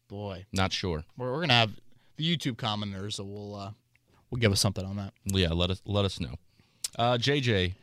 [0.09, 1.05] Boy, not sure.
[1.17, 1.73] We're, we're gonna have
[2.17, 3.71] the YouTube commenters, so we'll uh,
[4.31, 5.13] will give us something on that.
[5.25, 6.35] Yeah, let us let us know.
[6.99, 7.75] Uh, JJ,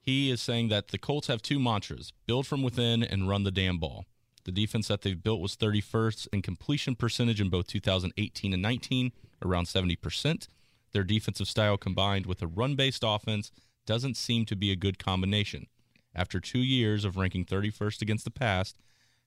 [0.00, 3.52] he is saying that the Colts have two mantras build from within and run the
[3.52, 4.06] damn ball.
[4.44, 9.12] The defense that they've built was 31st in completion percentage in both 2018 and 19,
[9.44, 10.48] around 70%.
[10.92, 13.50] Their defensive style combined with a run based offense
[13.86, 15.66] doesn't seem to be a good combination.
[16.14, 18.78] After two years of ranking 31st against the past,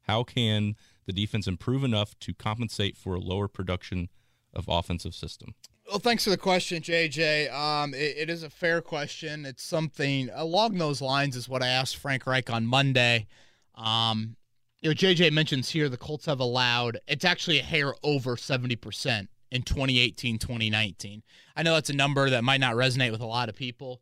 [0.08, 4.10] how can the defense improve enough to compensate for a lower production
[4.54, 5.56] of offensive system?
[5.88, 7.52] Well, thanks for the question, JJ.
[7.54, 9.46] Um, it, it is a fair question.
[9.46, 13.28] It's something along those lines is what I asked Frank Reich on Monday.
[13.76, 14.36] Um,
[14.82, 18.76] you know, JJ mentions here the Colts have allowed it's actually a hair over seventy
[18.76, 21.24] percent in 2018, 2019.
[21.56, 24.02] I know that's a number that might not resonate with a lot of people.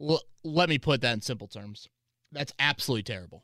[0.00, 1.88] L- let me put that in simple terms.
[2.32, 3.42] That's absolutely terrible.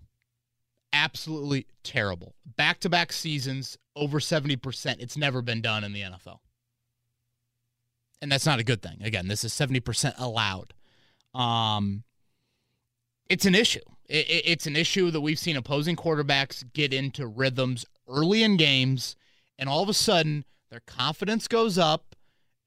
[0.92, 2.34] Absolutely terrible.
[2.56, 4.96] Back to back seasons, over 70%.
[5.00, 6.38] It's never been done in the NFL
[8.20, 8.98] and that's not a good thing.
[9.02, 10.72] Again, this is 70% allowed.
[11.34, 12.04] Um,
[13.28, 13.80] it's an issue.
[14.08, 18.56] It, it, it's an issue that we've seen opposing quarterbacks get into rhythms early in
[18.56, 19.16] games,
[19.58, 22.16] and all of a sudden their confidence goes up,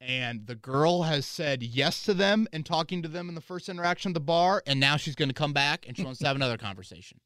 [0.00, 3.68] and the girl has said yes to them and talking to them in the first
[3.68, 6.26] interaction at the bar, and now she's going to come back and she wants to
[6.26, 7.20] have another conversation.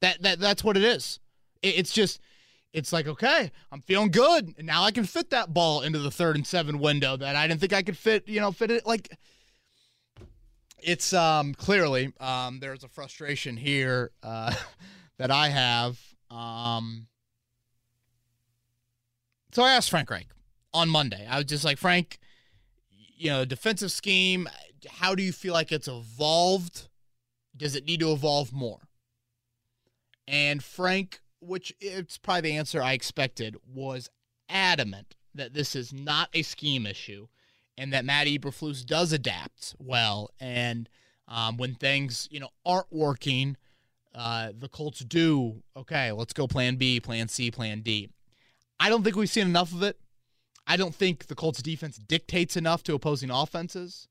[0.00, 1.20] That that that's what it is.
[1.62, 2.20] It, it's just
[2.72, 4.54] it's like, okay, I'm feeling good.
[4.56, 7.46] And now I can fit that ball into the third and seven window that I
[7.48, 9.10] didn't think I could fit, you know, fit it like
[10.82, 14.54] it's um clearly um there's a frustration here uh
[15.18, 15.98] that I have.
[16.30, 17.06] Um
[19.52, 20.28] so I asked Frank Reich
[20.72, 21.26] on Monday.
[21.28, 22.18] I was just like, Frank,
[22.90, 24.48] you know, defensive scheme,
[24.88, 26.88] how do you feel like it's evolved?
[27.56, 28.80] Does it need to evolve more?
[30.26, 34.08] And Frank, which it's probably the answer I expected, was
[34.48, 37.26] adamant that this is not a scheme issue
[37.76, 40.30] and that Matt Eberflus does adapt well.
[40.38, 40.88] And
[41.28, 43.56] um, when things, you know, aren't working,
[44.14, 48.10] uh, the Colts do, okay, let's go plan B, plan C, plan D.
[48.80, 49.98] I don't think we've seen enough of it.
[50.66, 54.08] I don't think the Colts defense dictates enough to opposing offenses.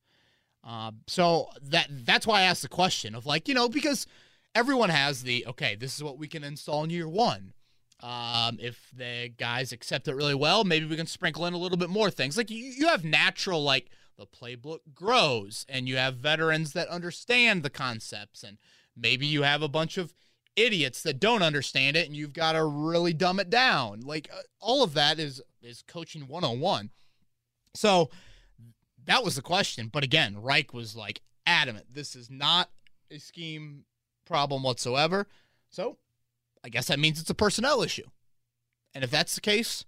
[0.63, 4.05] Uh, so that that's why I asked the question of like, you know, because
[4.53, 7.53] everyone has the okay, this is what we can install in year one.
[8.01, 11.77] Um, if the guys accept it really well, maybe we can sprinkle in a little
[11.77, 12.37] bit more things.
[12.37, 17.63] Like you, you have natural, like the playbook grows, and you have veterans that understand
[17.63, 18.57] the concepts, and
[18.95, 20.13] maybe you have a bunch of
[20.55, 24.01] idiots that don't understand it, and you've got to really dumb it down.
[24.01, 26.89] Like uh, all of that is is coaching one on one.
[27.75, 28.09] So
[29.05, 29.89] that was the question.
[29.91, 31.87] But again, Reich was like adamant.
[31.93, 32.69] This is not
[33.11, 33.85] a scheme
[34.25, 35.27] problem whatsoever.
[35.69, 35.97] So
[36.63, 38.07] I guess that means it's a personnel issue.
[38.93, 39.85] And if that's the case,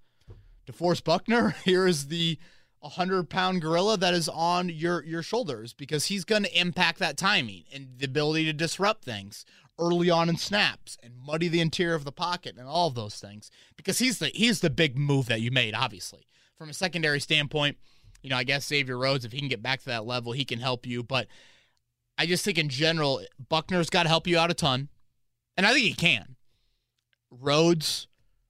[0.67, 2.38] DeForest Buckner, here is the
[2.80, 7.17] 100 pound gorilla that is on your, your shoulders because he's going to impact that
[7.17, 9.45] timing and the ability to disrupt things
[9.82, 13.15] early on in snaps and muddy the interior of the pocket and all of those
[13.15, 16.28] things because he's the he's the big move that you made obviously.
[16.58, 17.78] From a secondary standpoint
[18.22, 20.46] you know i guess xavier rhodes if he can get back to that level he
[20.46, 21.04] can help you.
[21.04, 21.28] But
[22.17, 24.89] i just think in general buckner's got to help you out a ton.
[25.58, 26.36] And i think he can.
[27.32, 28.08] Rhodes,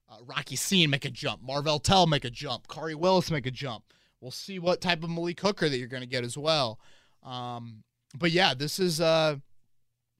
[0.10, 3.52] uh, Rock Ya-Sin make a jump, Marvell Tell make a jump, Khari Willis make a
[3.52, 3.86] jump.
[4.20, 6.80] We'll see what type of Malik Hooker that you're going to get as well.
[7.24, 7.84] Um,
[8.18, 9.38] but yeah, this is uh,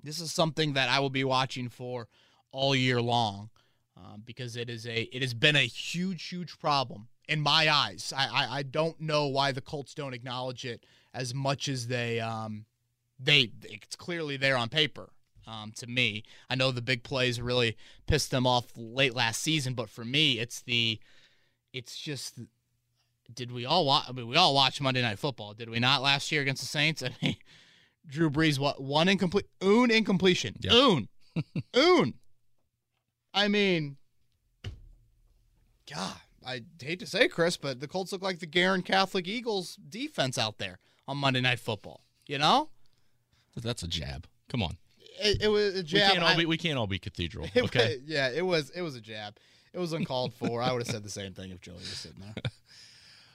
[0.04, 2.08] this is something that I will be watching for
[2.52, 3.50] all year long
[3.98, 8.14] um, because it is a it has been a huge huge problem in my eyes.
[8.16, 12.20] I, I, I don't know why the Colts don't acknowledge it as much as they
[12.20, 12.66] um,
[13.20, 15.10] they it's clearly there on paper
[15.48, 16.24] um, to me.
[16.50, 20.40] I know the big plays really pissed them off late last season, but for me,
[20.40, 21.00] it's the,
[21.74, 22.40] it's just,
[23.34, 24.06] did we all watch?
[24.08, 26.68] I mean, we all watched Monday Night Football, did we not last year against the
[26.68, 27.04] Saints?
[27.04, 27.38] I mean,
[28.08, 30.74] Drew Brees, what one incomplete, un incompletion, yep.
[30.74, 31.08] un,
[31.74, 32.14] un.
[33.34, 33.98] I mean,
[35.94, 39.78] God, I hate to say, Chris, but the Colts look like the Guerin Catholic Eagles
[39.88, 42.02] defense out there on Monday Night Football.
[42.28, 42.70] You know,
[43.56, 44.28] that's a jab.
[44.50, 44.78] Come on
[45.22, 46.10] it, it was a jab.
[46.10, 47.48] We can't all be we can't all be cathedral.
[47.58, 47.98] Okay.
[47.98, 49.38] Was, yeah, it was it was a jab.
[49.74, 50.62] It was uncalled for.
[50.62, 52.34] I would have said the same thing if Joey was sitting there.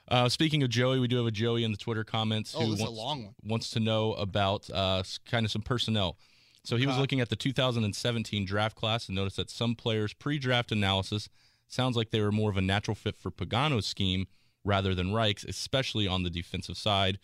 [0.09, 2.77] Uh, speaking of Joey, we do have a Joey in the Twitter comments oh, who
[2.77, 6.16] wants, wants, to know about uh, kind of some personnel.
[6.62, 10.73] So he was looking at the 2017 draft class and noticed that some players' pre-draft
[10.73, 11.29] analysis
[11.69, 14.27] sounds like they were more of a natural fit for Pagano's scheme
[14.64, 17.19] rather than Reich's, especially on the defensive side.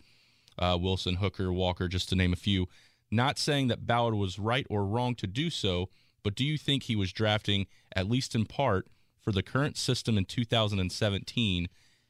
[0.57, 2.67] Uh, Wilson, Hooker, Walker, just to name a few.
[3.11, 5.89] Not saying that Ballard was right or wrong to do so,
[6.23, 8.87] but do you think he was drafting, at least in part,
[9.21, 11.67] for the current system in 2017?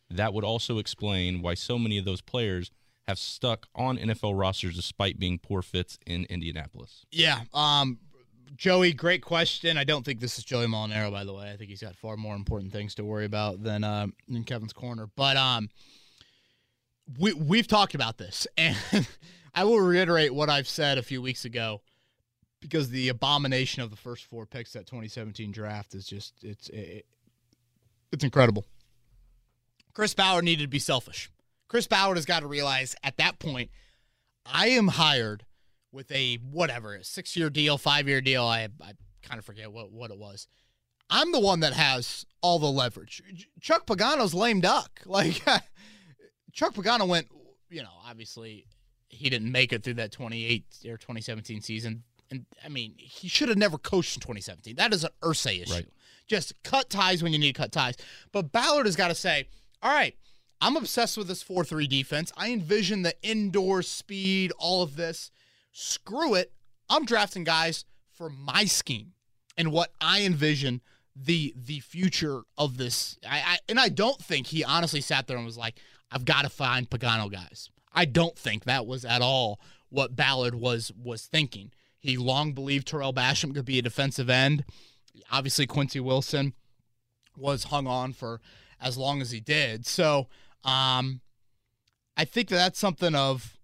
[0.09, 2.71] That would also explain why so many of those players
[3.07, 7.05] have stuck on NFL rosters despite being poor fits in Indianapolis.
[7.11, 7.41] Yeah.
[7.53, 7.99] Um,
[8.55, 9.77] Joey, great question.
[9.77, 11.51] I don't think this is Joey Molinaro, by the way.
[11.51, 14.73] I think he's got far more important things to worry about than uh, in Kevin's
[14.73, 15.07] corner.
[15.15, 15.69] But um,
[17.19, 18.77] we we've talked about this, and
[19.53, 21.81] I will reiterate what I've said a few weeks ago
[22.59, 27.05] because the abomination of the first four picks that 2017 draft is just it's it,
[28.11, 28.65] it's incredible.
[29.93, 31.29] Chris Ballard needed to be selfish.
[31.67, 33.69] Chris Ballard has got to realize at that point,
[34.45, 35.45] I am hired
[35.91, 38.43] with a whatever a six year deal, five year deal.
[38.43, 40.47] I I kind of forget what what it was.
[41.09, 43.21] I'm the one that has all the leverage.
[43.61, 45.01] Chuck Pagano's lame duck.
[45.05, 45.41] Like
[46.51, 47.27] Chuck Pagano went,
[47.69, 48.67] you know, obviously
[49.09, 52.03] he didn't make it through that 28 or 2017 season.
[52.31, 54.75] And I mean, he should have never coached in 2017.
[54.75, 55.73] That is an Irsay issue.
[55.73, 55.87] Right.
[56.27, 57.95] Just cut ties when you need to cut ties.
[58.31, 59.47] But Ballard has got to say,
[59.83, 60.15] all right,
[60.61, 62.31] I'm obsessed with this 4 3 defense.
[62.37, 65.29] I envision the indoor speed, all of this.
[65.73, 66.53] Screw it.
[66.89, 69.11] I'm drafting guys for my scheme
[69.57, 70.81] and what I envision
[71.15, 73.17] the the future of this.
[73.29, 75.79] I, I and I don't think he honestly sat there and was like,
[76.11, 77.69] I've got to find Pagano guys.
[77.93, 81.71] I don't think that was at all what Ballard was was thinking.
[81.99, 84.63] He long believed Tarell Basham could be a defensive end.
[85.31, 86.53] Obviously, Quincy Wilson
[87.37, 88.41] was hung on for
[88.83, 89.85] as long as he did.
[89.85, 90.27] So,
[90.63, 91.21] um,
[92.15, 93.57] I think that that's something of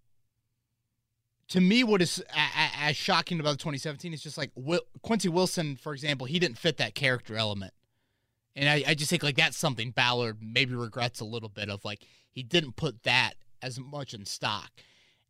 [1.50, 5.94] to me, what is as shocking about 2017 is just like Will, Quincy Wilson, for
[5.94, 7.74] example, he didn't fit that character element.
[8.56, 11.84] And I, I just think like that's something Ballard maybe regrets a little bit of
[11.84, 14.70] like he didn't put that as much in stock.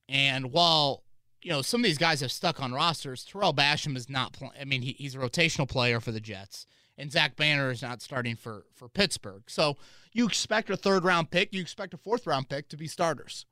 [0.10, 1.04] And while
[1.42, 4.34] you know some of these guys have stuck on rosters, Tarell Basham is not.
[4.34, 6.66] Pl- I mean, he, he's a rotational player for the Jets,
[7.00, 9.44] and Zach Banner is not starting for for Pittsburgh.
[9.48, 9.78] So
[10.12, 13.46] you expect a third round pick, you expect a fourth round pick to be starters.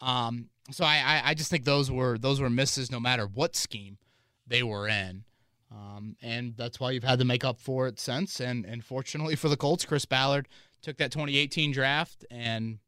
[0.00, 3.56] Um, so I, I, I just think those were those were misses no matter what
[3.56, 3.98] scheme
[4.46, 5.24] they were in.
[5.72, 8.40] Um, and that's why you've had to make up for it since.
[8.40, 10.48] And and fortunately for the Colts, Chris Ballard
[10.80, 12.78] took that 2018 draft and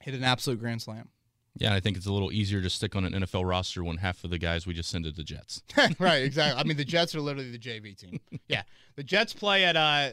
[0.00, 1.08] hit an absolute grand slam.
[1.56, 4.24] Yeah, I think it's a little easier to stick on an NFL roster when half
[4.24, 5.62] of the guys we just send to the Jets.
[5.98, 6.58] right, exactly.
[6.58, 8.20] I mean, the Jets are literally the JV team.
[8.48, 8.62] Yeah,
[8.96, 10.10] the Jets play at uh,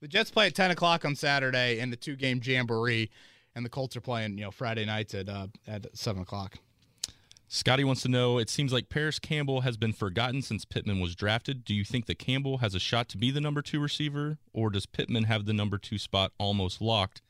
[0.00, 3.10] the Jets play at 10 o'clock on Saturday in the two game jamboree,
[3.54, 6.56] and the Colts are playing you know Friday nights at uh, at seven o'clock.
[7.46, 11.14] Scotty wants to know it seems like Parris Campbell has been forgotten since Pittman was
[11.14, 11.66] drafted.
[11.66, 14.70] Do you think that Campbell has a shot to be the number two receiver, or
[14.70, 17.20] does Pittman have the number two spot almost locked?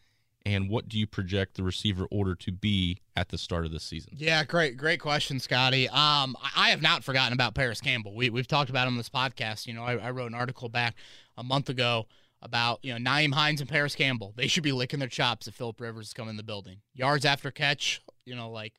[0.45, 3.79] And what do you project the receiver order to be at the start of the
[3.79, 4.15] season?
[4.17, 5.89] Yeah, great, great question, Scotty.
[5.89, 8.15] Um, I, have not forgotten about Parris Campbell.
[8.15, 9.67] We we've talked about him on this podcast.
[9.67, 10.97] You know, I, I wrote an article back
[11.37, 12.07] a month ago
[12.43, 14.33] about you know Nyheim Hines and Parris Campbell.
[14.37, 16.79] They should be licking their chops if Philip Rivers is coming in the building.
[16.95, 18.75] Yards after catch, you know, like,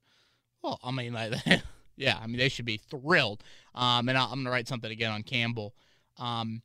[0.62, 1.34] well, I mean, like,
[1.96, 3.42] yeah, I mean they should be thrilled.
[3.74, 5.74] Um, and I, I'm gonna write something again on Campbell.
[6.18, 6.62] Um,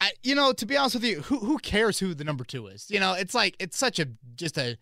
[0.00, 2.66] I, you know, to be honest with you, who who cares who the number two
[2.68, 2.90] is?
[2.90, 4.78] You know, it's like it's such a just a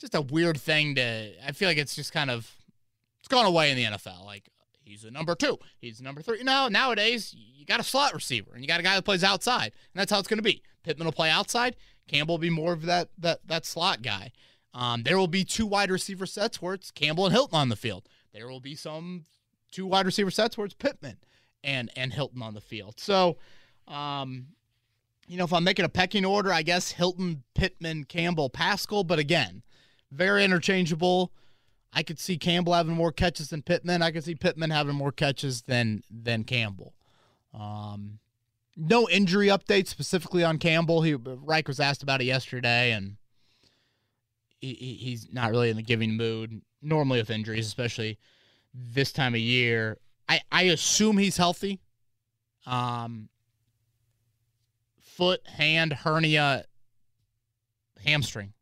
[0.00, 1.32] just a weird thing to.
[1.46, 2.56] I feel like it's just kind of
[3.20, 4.24] it's gone away in the NFL.
[4.24, 4.48] Like
[4.82, 6.42] he's a number two, he's a number three.
[6.42, 9.72] No, nowadays you got a slot receiver and you got a guy that plays outside,
[9.72, 10.62] and that's how it's going to be.
[10.82, 11.76] Pittman will play outside.
[12.08, 14.32] Campbell will be more of that that that slot guy.
[14.74, 17.76] Um, there will be two wide receiver sets where it's Campbell and Hilton on the
[17.76, 18.08] field.
[18.32, 19.24] There will be some
[19.70, 21.16] two wide receiver sets where it's Pittman
[21.64, 23.00] and and Hilton on the field.
[23.00, 23.38] So,
[23.88, 24.48] um,
[25.26, 29.04] you know, if I'm making a pecking order, I guess Hilton, Pittman, Campbell, Pascal.
[29.04, 29.62] But again,
[30.10, 31.32] very interchangeable.
[31.92, 34.02] I could see Campbell having more catches than Pittman.
[34.02, 36.94] I could see Pittman having more catches than than Campbell.
[37.54, 38.18] Um,
[38.76, 41.02] no injury update specifically on Campbell.
[41.02, 43.16] He Reich was asked about it yesterday, and
[44.60, 48.18] he, he, he's not really in the giving mood normally with injuries, especially
[48.74, 49.98] this time of year.
[50.28, 51.80] I I assume he's healthy.
[52.66, 53.30] Um,
[55.16, 56.64] foot, hand, hernia,
[58.04, 58.52] hamstring.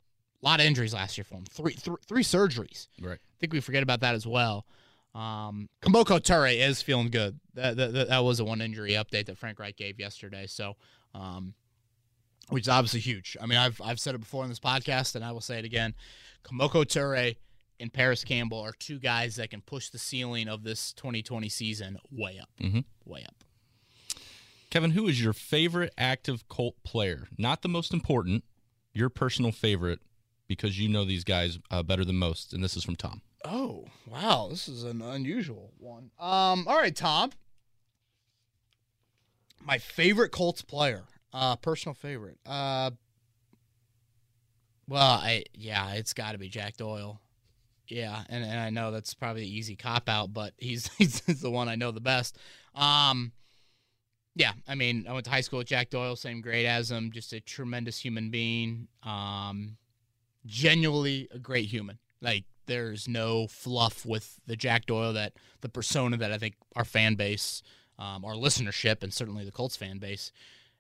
[0.43, 1.45] A lot of injuries last year for him.
[1.51, 2.89] Three, th- three surgeries.
[3.01, 3.19] Right.
[3.19, 4.67] I think we forget about that as well.
[5.15, 7.39] Um, Kemoko Turay is feeling good.
[7.55, 10.47] That, that, that was a one injury update that Frank Reich gave yesterday.
[10.47, 10.77] So,
[11.15, 11.55] um,
[12.51, 13.37] which is obviously huge.
[13.41, 15.65] I mean, I've I've said it before in this podcast, and I will say it
[15.65, 15.95] again.
[16.45, 17.37] Kemoko Turay
[17.81, 21.97] and Parris Campbell are two guys that can push the ceiling of this 2020 season
[22.11, 22.85] way up, Mhm.
[23.07, 23.44] way up.
[24.75, 27.29] Kevin, who is your favorite active Colt player?
[27.39, 28.43] Not the most important,
[28.93, 30.01] your personal favorite,
[30.49, 32.53] because you know these guys uh, better than most.
[32.53, 33.23] And this is from Tom.
[33.45, 36.11] Oh wow, this is an unusual one.
[36.19, 37.31] Um, all right, Tom.
[39.65, 42.39] My favorite Colts player, uh, personal favorite.
[42.45, 42.91] Uh,
[44.89, 47.21] well, I yeah, it's got to be Jack Doyle.
[47.87, 51.49] Yeah, and, and I know that's probably an easy cop out, but he's, he's the
[51.49, 52.37] one I know the best.
[52.75, 53.31] Um,
[54.35, 57.13] yeah, I mean, I went to high school with Jack Doyle, same grade as him,
[57.13, 58.89] just a tremendous human being.
[59.03, 59.77] Um,
[60.47, 61.99] genuinely a great human.
[62.21, 66.85] Like there's no fluff with the Jack Doyle that the persona that I think our
[66.85, 67.63] fan base,
[67.99, 70.33] um, our listenership, and certainly the Colts fan base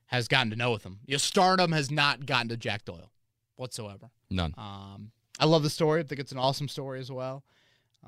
[0.07, 1.01] has gotten to know with him.
[1.07, 3.11] Your stardom has not gotten to Jack Doyle
[3.57, 4.11] whatsoever.
[4.31, 4.55] None.
[4.59, 6.01] Um, I love the story.
[6.01, 7.45] I think it's an awesome story as well.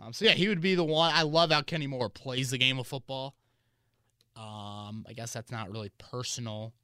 [0.01, 1.13] Um, so yeah, he would be the one.
[1.15, 3.35] I love how Kenny Moore plays the game of football.
[4.37, 6.75] Um, I guess that's not really personal.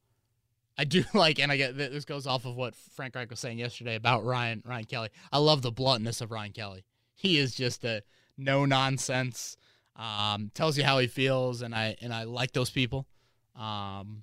[0.78, 3.59] I do like, and I get this goes off of what Frank Reich was saying
[3.59, 5.09] yesterday about Ryan Ryan Kelly.
[5.30, 6.84] I love the bluntness of Ryan Kelly.
[7.14, 8.03] He is just a
[8.36, 9.57] no nonsense.
[9.94, 13.07] Um, tells you how he feels, and I and I like those people.
[13.55, 14.22] Um,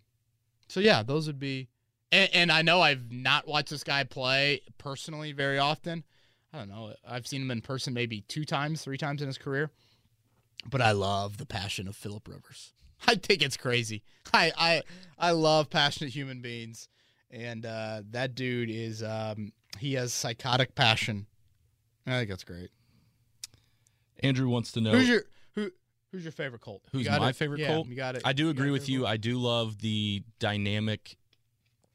[0.68, 1.70] so yeah, those would be.
[2.12, 6.04] And, and I know I've not watched this guy play personally very often.
[6.52, 6.94] I don't know.
[7.08, 9.70] I've seen him in person maybe two times, three times in his career.
[10.68, 12.74] But I love the passion of Philip Rivers.
[13.08, 14.04] I think it's crazy.
[14.34, 14.84] I I
[15.18, 16.88] I love passionate human beings,
[17.32, 21.26] and uh, that dude is um, he has psychotic passion.
[22.06, 22.70] I think that's great.
[24.22, 25.24] Andrew wants to know Who's your
[25.56, 25.72] who
[26.12, 26.82] Who's your favorite Colt?
[26.92, 27.36] You Who's my it?
[27.36, 27.88] favorite Yeah, Colt?
[27.88, 28.24] You got it.
[28.26, 29.06] I do agree with you.
[29.06, 31.18] I do love the dynamic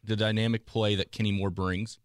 [0.05, 1.98] the dynamic play that Kenny Moore brings.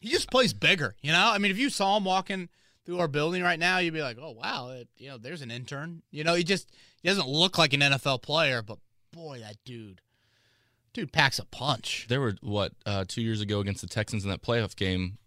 [0.00, 1.30] He just plays bigger, you know.
[1.30, 2.48] I mean, if you saw him walking
[2.84, 5.50] through our building right now, you'd be like, "Oh wow, it, you know, there's an
[5.50, 6.70] intern." You know, he just
[7.02, 8.78] he doesn't look like an NFL player, but
[9.12, 10.00] boy, that dude,
[10.92, 12.06] dude packs a punch.
[12.08, 15.18] There were what uh, two years ago against the Texans in that playoff game.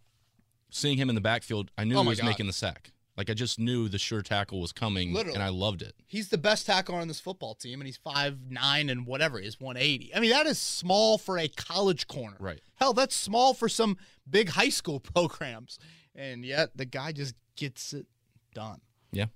[0.71, 2.27] Seeing him in the backfield, I knew Oh he was God.
[2.27, 2.91] making the sack.
[3.15, 5.35] Like I just knew the sure tackle was coming, Literally.
[5.35, 5.93] and I loved it.
[6.05, 9.57] He's the best tackler on this football team, and he's five nine and whatever is
[9.57, 10.13] one eighty.
[10.13, 12.35] I mean, that is small for a college corner.
[12.41, 12.59] Right.
[12.73, 13.95] Hell, that's small for some
[14.29, 15.79] big high school programs,
[16.13, 18.05] and yet the guy just gets it
[18.53, 18.81] done.
[19.11, 19.27] Yeah.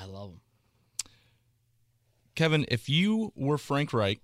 [0.00, 0.40] I love him.
[2.34, 4.20] Kevin, if you were Frank Reich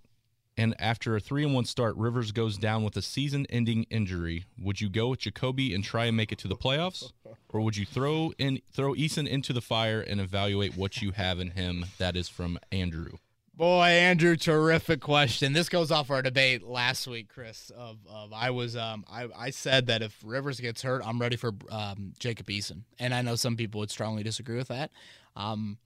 [0.56, 4.44] and after a three and one start, Rivers goes down with a season ending injury,
[4.58, 7.12] would you go with Jacoby and try and make it to the playoffs?
[7.48, 11.38] Or would you throw in throw Eason into the fire and evaluate what you have
[11.38, 11.86] in him?
[11.98, 13.18] That is from Andrew.
[13.58, 15.52] Boy, Andrew, terrific question.
[15.52, 17.72] This goes off our debate last week, Chris.
[17.76, 21.34] Of, of I was um I, I said that if Rivers gets hurt, I'm ready
[21.34, 24.92] for um Jacob Eason, and I know some people would strongly disagree with that.
[25.34, 25.78] Um,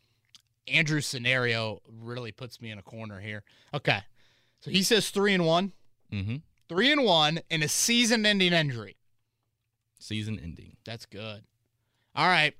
[0.68, 3.42] Andrew's scenario really puts me in a corner here.
[3.72, 4.00] Okay,
[4.60, 5.72] so he says three and one,
[6.12, 6.36] Mm-hmm.
[6.68, 8.96] three and one in a season-ending injury.
[9.98, 10.76] Season ending.
[10.84, 11.42] That's good.
[12.14, 12.54] All right.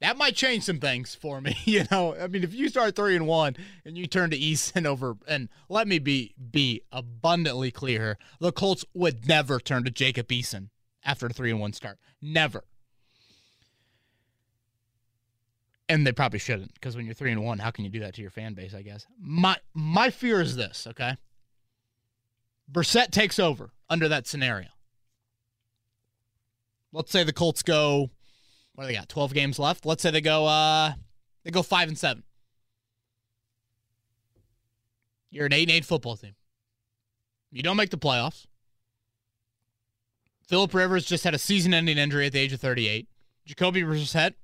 [0.00, 1.56] That might change some things for me.
[1.64, 4.86] You know, I mean, if you start three and one and you turn to Easton
[4.86, 10.28] over, and let me be be abundantly clear the Colts would never turn to Jacob
[10.28, 10.68] Eason
[11.04, 11.98] after a three and one start.
[12.22, 12.64] Never.
[15.88, 18.14] And they probably shouldn't, because when you're three and one, how can you do that
[18.14, 18.74] to your fan base?
[18.74, 20.86] I guess my my fear is this.
[20.86, 21.16] Okay,
[22.70, 24.68] Brissett takes over under that scenario.
[26.92, 28.10] Let's say the Colts go
[28.76, 29.08] what do they got?
[29.08, 29.84] Twelve games left.
[29.84, 30.92] Let's say they go uh
[31.42, 32.22] they go five and seven.
[35.30, 36.34] You're an eight and eight football team.
[37.50, 38.46] You don't make the playoffs.
[40.46, 43.08] Philip Rivers just had a season-ending injury at the age of 38.
[43.46, 44.34] Jacoby Brissett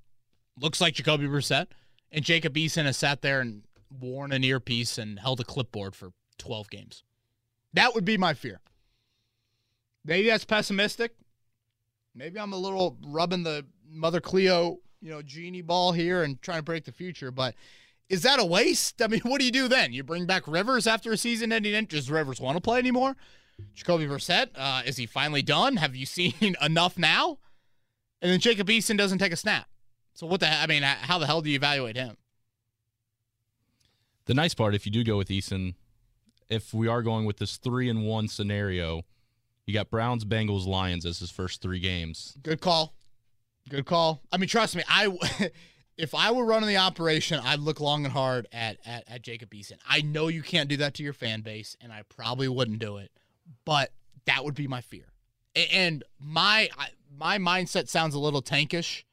[0.61, 1.66] looks like Jacoby Brissett,
[2.11, 3.62] and Jacob Eason has sat there and
[4.01, 7.05] worn an earpiece and held a clipboard for 12 games.
[7.72, 8.61] That would be my fear.
[10.05, 11.14] Maybe that's pessimistic.
[12.14, 16.59] Maybe I'm a little rubbing the Mother Cleo, you know, genie ball here and trying
[16.59, 17.55] to break the future, but
[18.09, 19.01] is that a waste?
[19.03, 19.93] I mean, what do you do then?
[19.93, 21.84] You bring back Rivers after a season ending?
[21.86, 23.16] Does Rivers want to play anymore?
[23.74, 25.76] Jacoby Brissett, uh, is he finally done?
[25.76, 27.38] Have you seen enough now?
[28.20, 29.66] And then Jacob Eason doesn't take a snap.
[30.14, 30.49] So what the?
[30.49, 32.16] I mean, how the hell do you evaluate him?
[34.26, 35.74] The nice part, if you do go with Eason,
[36.49, 39.03] if we are going with this three and one scenario,
[39.66, 42.36] you got Browns, Bengals, Lions as his first three games.
[42.43, 42.95] Good call.
[43.69, 44.21] Good call.
[44.33, 45.51] I mean, trust me, I
[45.97, 49.51] if I were running the operation, I'd look long and hard at at, at Jacob
[49.51, 49.79] Eason.
[49.89, 52.97] I know you can't do that to your fan base, and I probably wouldn't do
[52.99, 53.11] it,
[53.65, 53.93] but
[54.27, 55.05] that would be my fear.
[55.73, 56.71] And my
[57.17, 59.05] my mindset sounds a little tankish,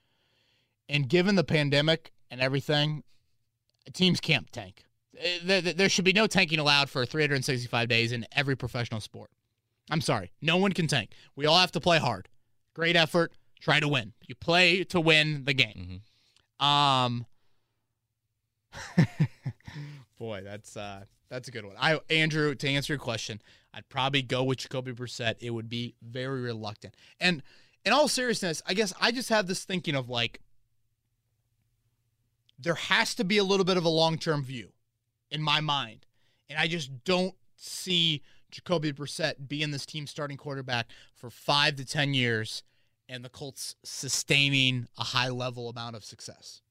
[0.88, 3.04] and given the pandemic and everything,
[3.93, 4.86] teams can't tank.
[5.18, 9.32] Uh, there- there should be no tanking allowed for 365 days in every professional sport.
[9.91, 11.12] I'm sorry, no one can tank.
[11.36, 12.30] We all have to play hard.
[12.74, 13.34] Great effort.
[13.60, 14.14] Try to win.
[14.26, 16.01] You play to win the game.
[16.60, 17.26] Um,
[20.20, 21.76] boy, that's uh, that's a good one.
[21.80, 23.41] I Andrew, to answer your question,
[23.74, 25.36] I'd probably go with Jacoby Brissett.
[25.39, 26.95] It would be very reluctant.
[27.20, 27.43] And
[27.86, 30.41] in all seriousness, I guess I just have this thinking of like,
[32.57, 34.70] there has to be a little bit of a long term view
[35.32, 36.05] in my mind,
[36.49, 41.86] and I just don't see Jacoby Brissett being this team starting quarterback for five to
[41.86, 42.64] ten years
[43.10, 46.62] and the Colts sustaining a high level amount of success.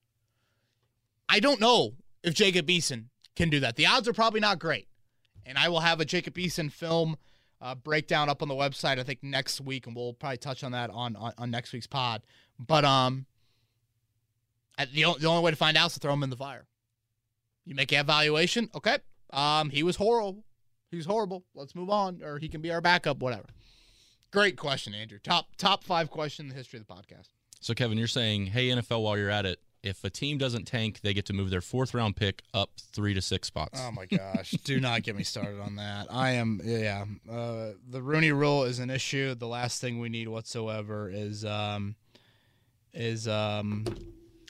[1.28, 3.76] I don't know if Jacob Eason can do that.
[3.76, 4.88] The odds are probably not great.
[5.44, 7.16] And I will have a Jacob Eason film
[7.60, 10.72] uh, breakdown up on the website, I think, next week, and we'll probably touch on
[10.72, 12.22] that on, on, on next week's pod.
[12.58, 13.26] But um,
[14.78, 16.66] the, the only way to find out is to throw him in the fire.
[17.64, 18.98] You make an evaluation, okay?
[19.32, 20.44] Um, he was horrible.
[20.90, 21.44] He was horrible.
[21.54, 23.46] Let's move on, or he can be our backup, whatever.
[24.30, 25.18] Great question, Andrew.
[25.22, 27.28] Top top five question in the history of the podcast.
[27.60, 31.00] So, Kevin, you're saying, hey, NFL, while you're at it, if a team doesn't tank,
[31.02, 33.80] they get to move their fourth round pick up three to six spots.
[33.82, 34.50] Oh my gosh!
[34.64, 36.08] Do not get me started on that.
[36.10, 37.04] I am yeah.
[37.30, 39.34] Uh, the Rooney Rule is an issue.
[39.34, 41.94] The last thing we need whatsoever is um,
[42.92, 43.84] is um,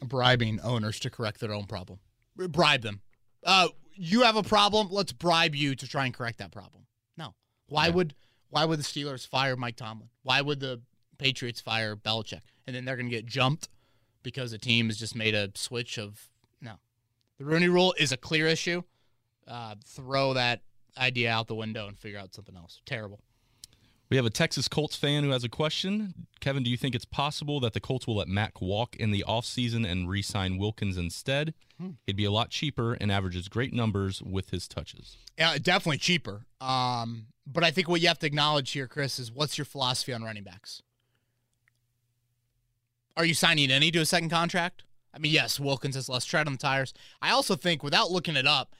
[0.04, 1.98] bribing owners to correct their own problem.
[2.36, 3.00] Bribe them.
[3.44, 4.88] Uh, you have a problem.
[4.90, 6.86] Let's bribe you to try and correct that problem.
[7.16, 7.34] No.
[7.68, 7.94] Why Yeah.
[7.94, 8.14] would
[8.50, 10.08] Why would the Steelers fire Mike Tomlin?
[10.22, 10.80] Why would the
[11.18, 12.42] Patriots fire Belichick?
[12.66, 13.68] And then they're going to get jumped
[14.22, 16.28] because a team has just made a switch of
[16.60, 16.74] no.
[17.38, 18.82] The Rooney Rule is a clear issue.
[19.46, 20.62] Uh, throw that
[20.96, 22.80] idea out the window and figure out something else.
[22.84, 23.20] Terrible.
[24.10, 26.26] We have a Texas Colts fan who has a question.
[26.40, 29.24] Kevin, do you think it's possible that the Colts will let Mack walk in the
[29.28, 31.52] offseason and re sign Wilkins instead?
[31.78, 31.90] Hmm.
[32.06, 35.18] He'd be a lot cheaper and averages great numbers with his touches.
[35.36, 36.46] Yeah, definitely cheaper.
[36.60, 40.12] Um, but I think what you have to acknowledge here, Chris, is what's your philosophy
[40.12, 40.82] on running backs?
[43.16, 44.84] Are you signing any to a second contract?
[45.12, 46.94] I mean, yes, Wilkins has less tread on the tires.
[47.20, 48.74] I also think, without looking it up,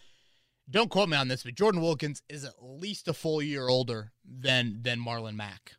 [0.71, 4.13] don't quote me on this, but Jordan Wilkins is at least a full year older
[4.25, 5.75] than than Marlon Mack.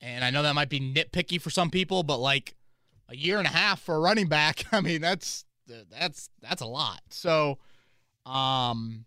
[0.00, 2.54] And I know that might be nitpicky for some people, but like
[3.08, 5.44] a year and a half for a running back, I mean that's
[5.90, 7.00] that's that's a lot.
[7.10, 7.58] So,
[8.26, 9.04] um,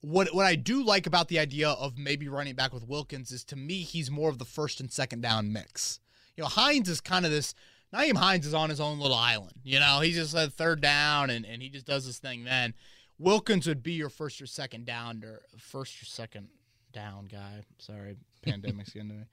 [0.00, 3.44] what what I do like about the idea of maybe running back with Wilkins is
[3.44, 6.00] to me he's more of the first and second down mix.
[6.36, 7.54] You know, Hines is kind of this
[7.92, 9.52] Nyheim Hines is on his own little island.
[9.64, 12.74] You know, he just had third down and, and he just does this thing then.
[13.18, 16.48] Wilkins would be your first or second down or first or second
[16.92, 17.62] down guy.
[17.78, 19.24] Sorry, pandemic's getting to me.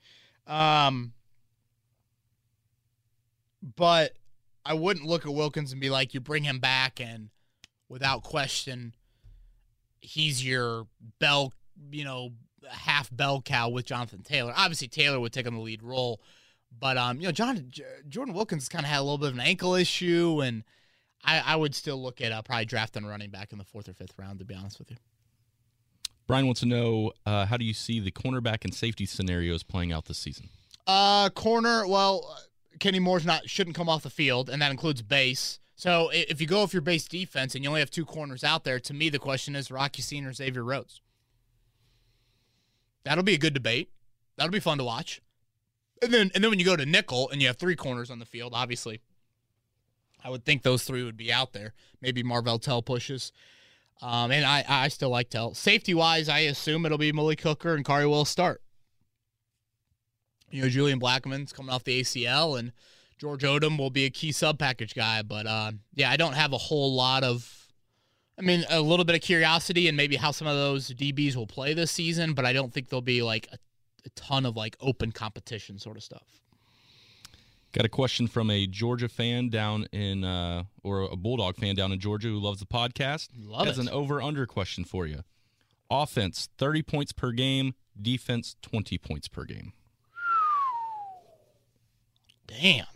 [0.46, 1.12] Um,
[3.76, 4.12] but
[4.64, 7.30] I wouldn't look at Wilkins and be like, you bring him back and
[7.88, 8.94] without question,
[10.00, 10.86] he's your
[11.18, 11.52] bell,
[11.90, 12.30] you know,
[12.68, 14.52] half bell cow with Jonathan Taylor.
[14.54, 16.20] Obviously, Taylor would take on the lead role
[16.78, 19.34] but um, you know, John J- Jordan Wilkins kind of had a little bit of
[19.34, 20.64] an ankle issue, and
[21.24, 23.88] I, I would still look at uh, probably drafting a running back in the fourth
[23.88, 24.38] or fifth round.
[24.38, 24.96] To be honest with you,
[26.26, 29.92] Brian wants to know uh, how do you see the cornerback and safety scenarios playing
[29.92, 30.48] out this season?
[30.86, 31.86] Uh, corner.
[31.86, 32.36] Well,
[32.78, 35.58] Kenny Moore's not shouldn't come off the field, and that includes base.
[35.76, 38.64] So if you go with your base defense and you only have two corners out
[38.64, 41.00] there, to me the question is Rock Ya-Sin Xavier Rhodes.
[43.02, 43.90] That'll be a good debate.
[44.36, 45.22] That'll be fun to watch.
[46.02, 48.18] And then and then when you go to nickel and you have three corners on
[48.18, 49.00] the field, obviously,
[50.24, 51.74] I would think those three would be out there.
[52.00, 53.32] Maybe Marvell Tell pushes.
[54.02, 55.54] Um, and I, I still like Tell.
[55.54, 58.62] Safety wise, I assume it'll be Malik Hooker and Khari will start.
[60.50, 62.72] You know, Julian Blackmon's coming off the ACL, and
[63.18, 65.22] George Odum will be a key sub package guy.
[65.22, 67.68] But uh, yeah, I don't have a whole lot of.
[68.38, 71.46] I mean, a little bit of curiosity and maybe how some of those DBs will
[71.46, 73.58] play this season, but I don't think they'll be like a
[74.04, 76.40] a ton of like open competition sort of stuff.
[77.72, 81.92] Got a question from a Georgia fan down in, uh, or a Bulldog fan down
[81.92, 83.28] in Georgia who loves the podcast.
[83.38, 83.82] Love Has it.
[83.82, 85.20] an over under question for you.
[85.88, 87.74] Offense, 30 points per game.
[88.00, 89.72] Defense, 20 points per game.
[92.46, 92.86] Damn.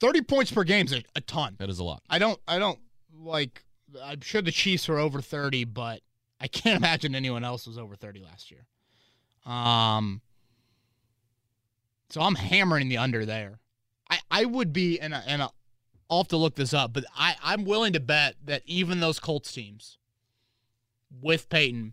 [0.00, 1.56] 30 points per game is a, a ton.
[1.58, 2.02] That is a lot.
[2.08, 2.78] I don't, I don't
[3.20, 3.64] like,
[4.02, 6.00] I'm sure the Chiefs are over 30, but
[6.40, 8.66] I can't imagine anyone else was over 30 last year.
[9.46, 10.20] Um,
[12.10, 13.60] so I'm hammering the under there.
[14.10, 17.64] I, I would be, and, and I'll have to look this up, but I, I'm
[17.64, 19.98] willing to bet that even those Colts teams
[21.20, 21.92] with Peyton,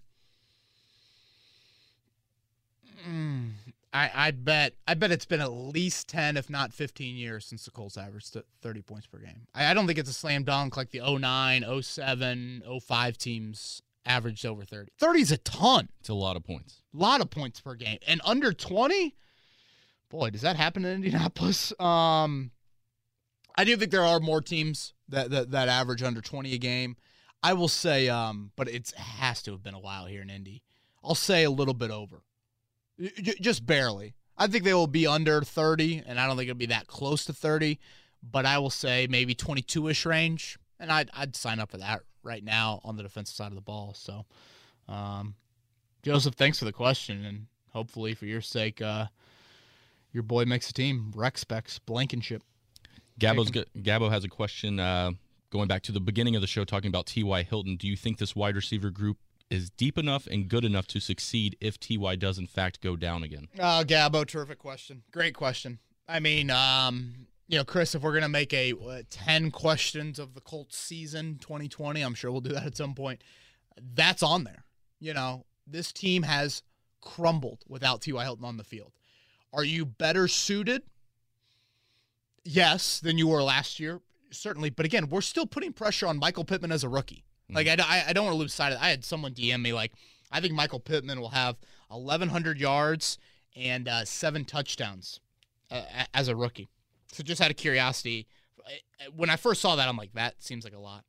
[3.08, 3.52] mm,
[3.94, 7.66] I, I bet I bet it's been at least 10, if not 15 years since
[7.66, 9.48] the Colts averaged 30 points per game.
[9.54, 14.46] I, I don't think it's a slam dunk like the 09, 07, 05 teams averaged
[14.46, 14.92] over 30.
[15.00, 15.90] 30 is a ton.
[16.00, 16.82] It's a lot of points.
[16.94, 17.98] A lot of points per game.
[18.08, 19.16] And under 20,
[20.10, 21.74] boy, does that happen in Indianapolis?
[21.80, 22.52] Um,
[23.58, 26.96] I do think there are more teams that, that, that average under 20 a game.
[27.42, 30.64] I will say, um, but it has to have been a while here in Indy.
[31.04, 32.24] I'll say a little bit over,
[33.00, 34.16] J- just barely.
[34.38, 37.24] I think they will be under 30, and I don't think it'll be that close
[37.26, 37.80] to 30,
[38.24, 42.02] but I will say maybe 22 ish range, and I'd, I'd sign up for that
[42.26, 43.94] right now on the defensive side of the ball.
[43.96, 44.26] So,
[44.90, 45.36] um,
[46.04, 49.06] Joseph, thanks for the question, and hopefully for your sake, uh,
[50.12, 51.12] your boy makes a team.
[51.16, 52.44] Rex specs Blankenship.
[53.20, 54.80] Gabo's got, Gabo has a question.
[54.80, 55.12] Uh,
[55.50, 57.44] going back to the beginning of the show, talking about T.Y.
[57.44, 59.18] Hilton, do you think this wide receiver group
[59.50, 63.24] is deep enough and good enough to succeed if Ty does in fact go down
[63.24, 63.48] again?
[63.58, 65.04] Oh, Gabo, terrific question.
[65.12, 65.80] Great question.
[66.08, 70.34] I mean, um, you know, Chris, if we're gonna make a uh, ten questions of
[70.34, 73.24] the Colts season 2020, I'm sure we'll do that at some point.
[73.94, 74.64] That's on there.
[75.00, 76.64] You know, this team has
[77.02, 78.24] crumbled without T.Y.
[78.24, 78.92] Hilton on the field.
[79.54, 80.84] Are you better suited?
[82.44, 84.70] Yes, than you were last year, certainly.
[84.70, 87.24] But again, we're still putting pressure on Michael Pittman as a rookie.
[87.46, 87.56] Mm-hmm.
[87.56, 88.80] Like I, I don't want to lose sight of.
[88.80, 88.86] That.
[88.86, 89.94] I had someone DM me like,
[90.32, 91.58] I think Michael Pittman will have
[91.90, 93.18] 1,100 yards
[93.56, 95.20] and uh, seven touchdowns
[95.72, 95.84] uh,
[96.14, 96.70] as a rookie.
[97.16, 98.28] So just out of curiosity,
[99.16, 101.06] when I first saw that, I'm like, that seems like a lot.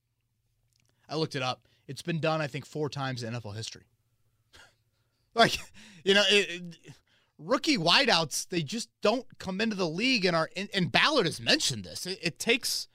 [1.08, 1.66] I looked it up.
[1.88, 3.86] It's been done, I think, four times in NFL history.
[5.34, 5.58] like,
[6.04, 6.92] you know, it, it,
[7.38, 10.48] rookie wideouts, they just don't come into the league and are.
[10.56, 12.06] And, and Ballard has mentioned this.
[12.06, 12.86] It, it, takes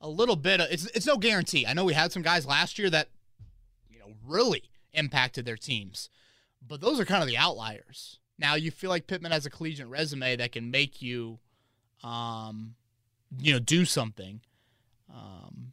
[0.00, 0.68] a little bit of.
[0.70, 1.66] It's it's no guarantee.
[1.66, 3.08] I know we had some guys last year that,
[3.88, 6.10] you know, really impacted their teams.
[6.66, 8.20] But those are kind of the outliers.
[8.38, 11.38] Now you feel like Pittman has a collegiate resume that can make you,
[12.02, 12.74] um,
[13.38, 14.40] you know, do something.
[15.12, 15.72] Um,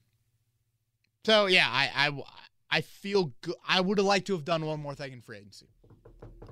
[1.25, 2.23] so yeah, I I,
[2.69, 3.55] I feel good.
[3.67, 5.67] I would have liked to have done one more thing in free agency.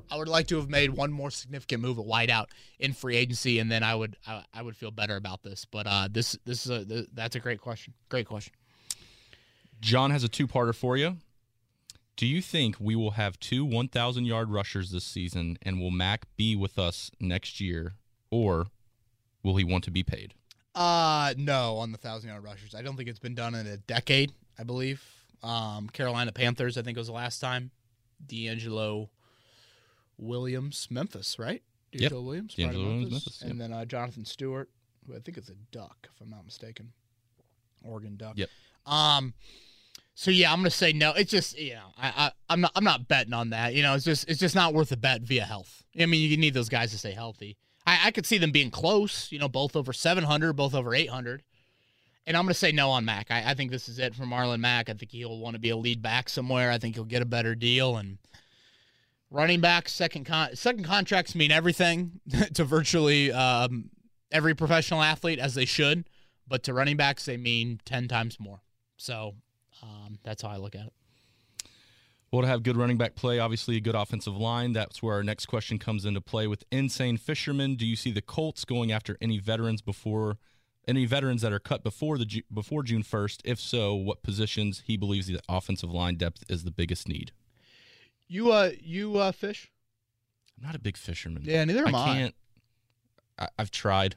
[0.10, 2.48] I would like to have made one more significant move at wideout
[2.80, 5.66] in free agency, and then I would I, I would feel better about this.
[5.66, 7.94] But uh, this this is a th- that's a great question.
[8.10, 8.54] Great question.
[9.80, 11.18] John has a two-parter for you.
[12.16, 16.26] Do you think we will have two 1,000 yard rushers this season, and will Mack
[16.36, 17.94] be with us next year,
[18.32, 18.68] or
[19.44, 20.34] will he want to be paid?
[20.76, 22.76] Uh no, on the thousand yard rushers.
[22.76, 24.32] I don't think it's been done in a decade.
[24.60, 25.04] I believe.
[25.44, 26.78] Um, Carolina Panthers.
[26.78, 27.72] I think it was the last time.
[28.26, 29.10] DeAngelo
[30.18, 31.62] Williams, Memphis, right?
[31.94, 32.12] Yep.
[32.12, 33.12] Williams, part of Williams, Memphis.
[33.12, 34.70] Memphis, and then uh, Jonathan Stewart,
[35.06, 36.92] who I think is a Duck, if I'm not mistaken.
[37.84, 38.34] Oregon Duck.
[38.36, 38.50] Yep.
[38.86, 39.34] Um.
[40.16, 41.14] So yeah, I'm gonna say no.
[41.14, 43.76] It's just you know I, I I'm not I'm not betting on that.
[43.76, 45.84] You know, it's just it's just not worth a bet via health.
[46.00, 47.58] I mean, you need those guys to stay healthy.
[47.88, 49.32] I, I could see them being close.
[49.32, 51.42] You know, both over 700, both over 800.
[52.28, 53.32] And I'm going to say no on Mack.
[53.32, 54.90] I, I think this is it for Marlon Mack.
[54.90, 56.70] I think he'll want to be a lead back somewhere.
[56.70, 57.96] I think he'll get a better deal.
[57.96, 58.18] And
[59.32, 62.20] running back, second con- second contracts mean everything
[62.54, 63.90] to virtually um,
[64.30, 66.10] every professional athlete, as they should.
[66.46, 68.60] But to running backs, they mean 10 times more.
[68.98, 69.36] So
[69.82, 70.94] um, that's how I look at it.
[72.32, 74.74] Well, to have good running back play, obviously a good offensive line.
[74.74, 77.76] That's where our next question comes into play with Insane Fisherman.
[77.76, 80.38] Do you see the Colts going after any veterans before
[80.88, 83.42] any veterans that are cut before the before June first?
[83.46, 87.32] If so, what positions he believes the offensive line depth is the biggest need?
[88.28, 89.72] You uh you uh fish?
[90.58, 91.44] I'm not a big fisherman.
[91.46, 92.06] Yeah, neither am I.
[92.06, 92.36] can't.
[93.40, 94.16] I, I've tried.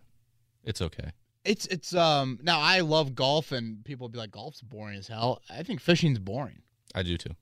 [0.64, 1.12] It's okay.
[1.44, 5.42] It's it's um now I love golf and people be like golf's boring as hell.
[5.48, 6.62] I think fishing's boring.
[6.92, 7.36] I do too.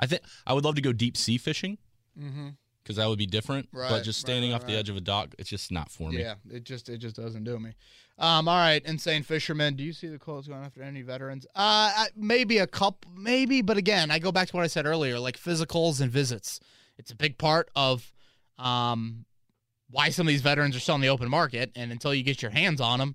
[0.00, 1.78] I think I would love to go deep sea fishing
[2.18, 2.48] Mm-hmm.
[2.82, 3.68] because that would be different.
[3.72, 6.10] Right, but just standing right, off the edge of a dock, it's just not for
[6.10, 6.20] me.
[6.20, 7.74] Yeah, it just it just doesn't do me.
[8.18, 9.76] Um, all right, insane fisherman.
[9.76, 11.46] Do you see the Colts going after any veterans?
[11.54, 15.18] Uh, maybe a couple, maybe, but again, I go back to what I said earlier,
[15.18, 16.58] like physicals and visits.
[16.96, 18.10] It's a big part of
[18.58, 19.26] um
[19.90, 22.40] why some of these veterans are still in the open market, and until you get
[22.40, 23.14] your hands on them,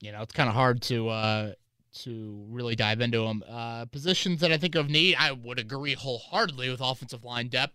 [0.00, 1.52] you know, it's kind of hard to uh
[1.92, 3.42] to really dive into them.
[3.48, 7.74] Uh, positions that I think of need, I would agree wholeheartedly with offensive line depth.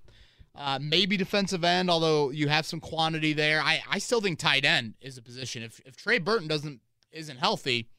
[0.55, 3.61] Uh, maybe defensive end, although you have some quantity there.
[3.61, 5.63] I, I still think tight end is a position.
[5.63, 6.79] If if Trey Burton doesn't
[7.11, 7.89] isn't healthy,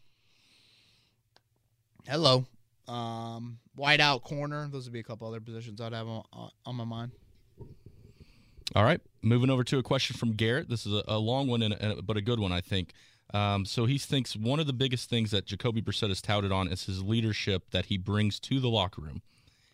[2.08, 2.46] hello,
[2.88, 4.68] um, wide out corner.
[4.72, 6.24] Those would be a couple other positions I'd have on,
[6.64, 7.12] on my mind.
[8.74, 10.70] All right, moving over to a question from Garrett.
[10.70, 12.94] This is a, a long one, and a, but a good one, I think.
[13.34, 16.68] Um, so he thinks one of the biggest things that Jacoby Brissett is touted on
[16.68, 19.22] is his leadership that he brings to the locker room.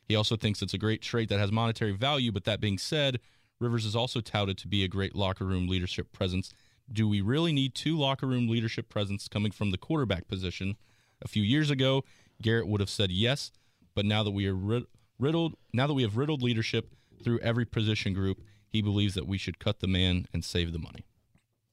[0.09, 2.33] He also thinks it's a great trait that has monetary value.
[2.33, 3.21] But that being said,
[3.61, 6.53] Rivers is also touted to be a great locker room leadership presence.
[6.93, 10.77] Do we really need two locker room leadership presence coming from the quarterback position?
[11.23, 12.05] A few years ago,
[12.41, 13.53] Garrett would have said yes,
[13.95, 14.85] but now that we are
[15.19, 16.93] riddled, now that we have riddled leadership
[17.23, 20.79] through every position group, he believes that we should cut the man and save the
[20.79, 21.05] money.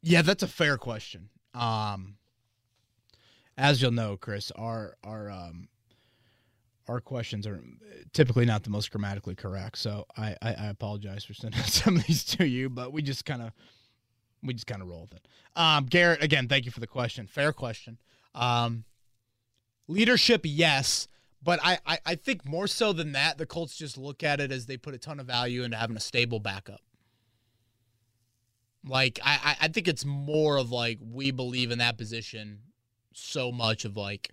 [0.01, 1.30] Yeah, that's a fair question.
[1.53, 2.15] Um,
[3.57, 5.67] as you'll know, Chris, our our um,
[6.87, 7.61] our questions are
[8.13, 9.77] typically not the most grammatically correct.
[9.77, 13.25] So I, I, I apologize for sending some of these to you, but we just
[13.25, 13.51] kind of
[14.41, 15.27] we just kind of roll with it.
[15.55, 17.27] Um, Garrett, again, thank you for the question.
[17.27, 17.99] Fair question.
[18.33, 18.85] Um,
[19.87, 21.07] leadership, yes.
[21.41, 24.51] But I, I, I think more so than that, the Colts just look at it
[24.51, 26.81] as they put a ton of value into having a stable backup.
[28.86, 32.59] Like I, I think it's more of like we believe in that position
[33.13, 34.32] so much of like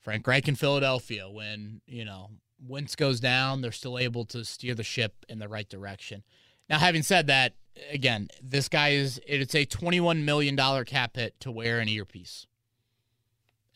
[0.00, 2.30] Frank Reich in Philadelphia when, you know,
[2.66, 6.22] Wentz goes down, they're still able to steer the ship in the right direction.
[6.68, 7.54] Now, having said that,
[7.92, 12.46] again, this guy is it's a twenty-one million dollar cap hit to wear an earpiece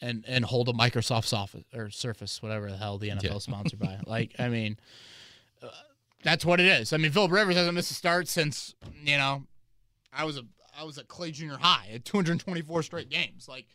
[0.01, 3.35] and and hold a Microsoft Office or Surface, whatever the hell the NFL Yeah.
[3.37, 3.99] is sponsored by.
[4.07, 4.79] Like, I mean,
[5.63, 5.69] uh,
[6.23, 6.93] that's what it is.
[6.93, 8.75] I mean, Philip Rivers hasn't missed a start since
[9.05, 9.43] you know
[10.13, 10.43] I was a
[10.79, 13.49] I was at Clay Junior High at 224 straight games.
[13.49, 13.67] Like,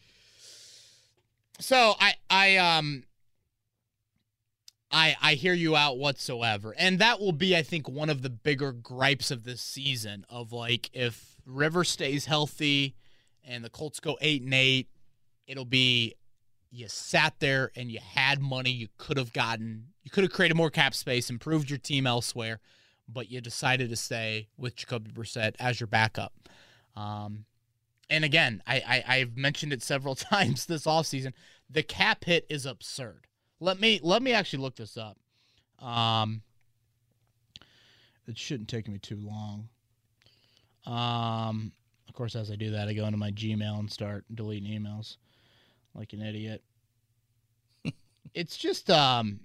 [1.59, 3.03] so I I um
[4.91, 8.29] I I hear you out whatsoever, and that will be I think one of the
[8.29, 10.25] bigger gripes of this season.
[10.29, 12.95] Of like if River stays healthy
[13.43, 14.87] and the Colts go eight and eight,
[15.47, 16.15] it'll be
[16.71, 20.55] you sat there and you had money you could have gotten you could have created
[20.55, 22.59] more cap space improved your team elsewhere
[23.07, 26.33] but you decided to stay with Jacoby Brissett as your backup
[26.95, 27.45] um,
[28.09, 28.75] and again I,
[29.07, 31.33] I i've mentioned it several times this offseason
[31.69, 33.27] the cap hit is absurd
[33.59, 35.17] Let me let me actually look this up.
[35.83, 36.41] Um,
[38.27, 39.69] it shouldn't take me too long.
[40.85, 41.71] Um,
[42.07, 45.17] of course, as I do that, I go into my Gmail and start deleting emails
[45.95, 46.61] like an idiot.
[48.33, 49.39] it's just um,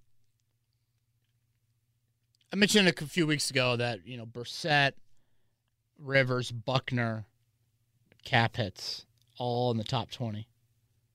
[2.52, 4.92] I mentioned a few weeks ago that you know Brissett,
[5.98, 7.26] Rivers, Buckner,
[8.24, 9.06] cap hits
[9.38, 10.48] all in the top twenty.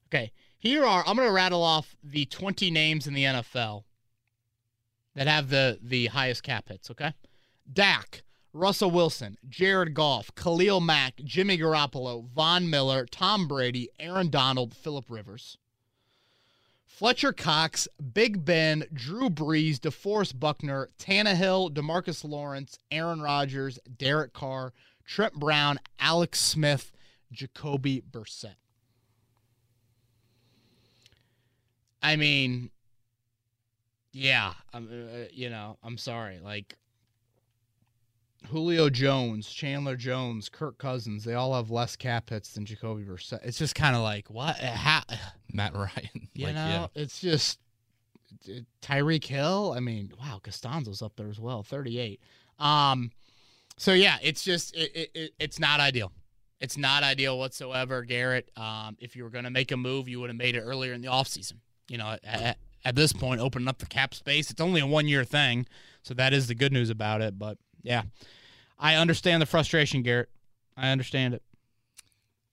[0.08, 3.84] Okay, here are I'm going to rattle off the 20 names in the NFL
[5.16, 6.92] that have the the highest cap hits.
[6.92, 7.14] Okay,
[7.72, 8.22] Dak,
[8.54, 15.06] Russell Wilson, Jared Goff, Khalil Mack, Jimmy Garoppolo, Von Miller, Tom Brady, Aaron Donald, Philip
[15.10, 15.58] Rivers.
[16.86, 24.74] Fletcher Cox, Big Ben, Drew Brees, DeForest Buckner, Tannehill, Demarcus Lawrence, Aaron Rodgers, Derek Carr,
[25.06, 26.92] Trent Brown, Alex Smith,
[27.32, 28.56] Jacoby Brissett.
[32.02, 32.70] I mean,
[34.12, 36.40] yeah, I'm, uh, you know, I'm sorry.
[36.40, 36.78] Like
[38.48, 43.40] Julio Jones, Chandler Jones, Kirk Cousins, they all have less cap hits than Jacoby Brissett.
[43.44, 44.58] It's just kind of like what?
[44.58, 45.02] How?
[45.54, 45.90] Matt Ryan.
[46.36, 47.02] You like, know, yeah.
[47.04, 47.60] it's just
[48.82, 49.74] Tyreek Hill.
[49.78, 52.20] I mean, wow, Castonzo's up there as well, 38.
[52.58, 53.12] Um,
[53.78, 56.12] so yeah, it's just it, it, it it's not ideal.
[56.60, 58.50] It's not ideal whatsoever, Garrett.
[58.58, 60.94] Um, if you were going to make a move, you would have made it earlier
[60.94, 61.58] in the offseason.
[61.90, 64.50] You know, at, at this point, opening up the cap space.
[64.50, 65.66] It's only a one year thing,
[66.04, 67.38] so that is the good news about it.
[67.38, 68.04] But yeah,
[68.80, 70.30] I understand the frustration, Garrett.
[70.76, 71.44] I understand it.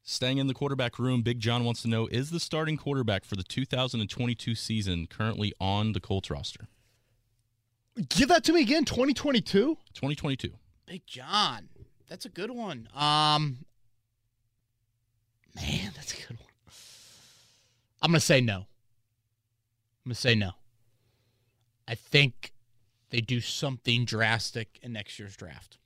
[0.02, 3.36] Staying in the quarterback room, Big John wants to know is the starting quarterback for
[3.36, 6.68] the 2022 season currently on the Colts roster?
[8.08, 8.84] Give that to me again.
[8.84, 9.76] 2022.
[9.94, 10.52] 2022.
[10.86, 11.68] Big John.
[12.08, 12.88] That's a good one.
[12.94, 13.58] Um,
[15.54, 16.48] man, that's a good one.
[18.02, 18.56] I'm gonna say no.
[18.56, 18.66] I'm
[20.06, 20.52] gonna say no.
[21.86, 22.52] I think
[23.10, 25.78] they do something drastic in next year's draft.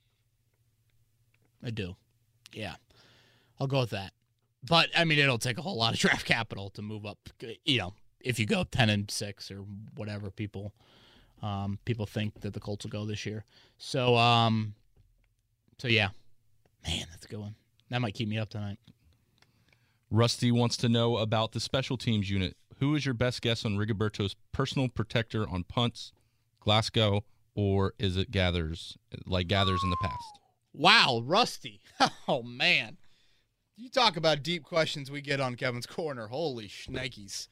[1.63, 1.95] I do.
[2.53, 2.75] Yeah.
[3.59, 4.13] I'll go with that.
[4.63, 7.17] But I mean it'll take a whole lot of draft capital to move up,
[7.65, 9.65] you know, if you go 10 and 6 or
[9.95, 10.73] whatever people
[11.41, 13.43] um, people think that the Colts will go this year.
[13.77, 14.75] So um
[15.77, 16.09] so yeah.
[16.87, 17.55] Man, that's a good one.
[17.89, 18.77] That might keep me up tonight.
[20.11, 22.55] Rusty wants to know about the special teams unit.
[22.79, 26.13] Who is your best guess on Rigoberto's personal protector on punts,
[26.65, 27.23] Glasgow,
[27.55, 30.39] or is it Geathers like Geathers in the past?
[30.73, 31.79] Wow, Rusty.
[32.27, 32.97] Oh man.
[33.77, 36.27] You talk about deep questions we get on Kevin's corner.
[36.27, 37.47] Holy shnikes.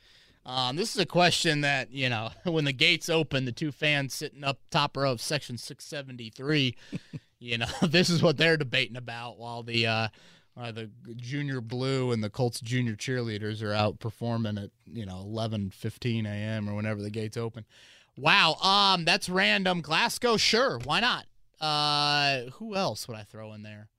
[0.46, 4.14] Um, this is a question that, you know, when the gates open, the two fans
[4.14, 6.76] sitting up top row of section 673,
[7.40, 10.08] you know, this is what they're debating about while the uh,
[10.56, 15.18] uh, the junior blue and the Colts junior cheerleaders are out performing at, you know,
[15.18, 16.70] 11, 15 a.m.
[16.70, 17.66] or whenever the gates open.
[18.18, 18.56] Wow.
[18.56, 19.82] Um, that's random.
[19.82, 20.80] Glasgow, sure.
[20.84, 21.26] Why not?
[21.60, 23.90] Uh, who else would I throw in there?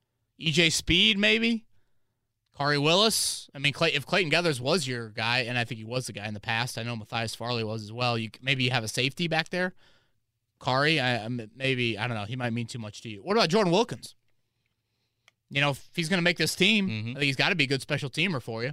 [0.40, 1.64] EJ Speed, maybe?
[2.58, 3.48] Khari Willis.
[3.54, 6.12] I mean, Clay, if Clayton Geathers was your guy, and I think he was the
[6.12, 8.16] guy in the past, I know Matthias Farley was as well.
[8.16, 9.74] You maybe you have a safety back there.
[10.60, 12.24] Khari, I, maybe I don't know.
[12.24, 13.22] He might mean too much to you.
[13.24, 14.14] What about Jordan Wilkins?
[15.50, 17.10] You know, if he's going to make this team, Mhm.
[17.10, 18.72] I think he's got to be a good special teamer for you.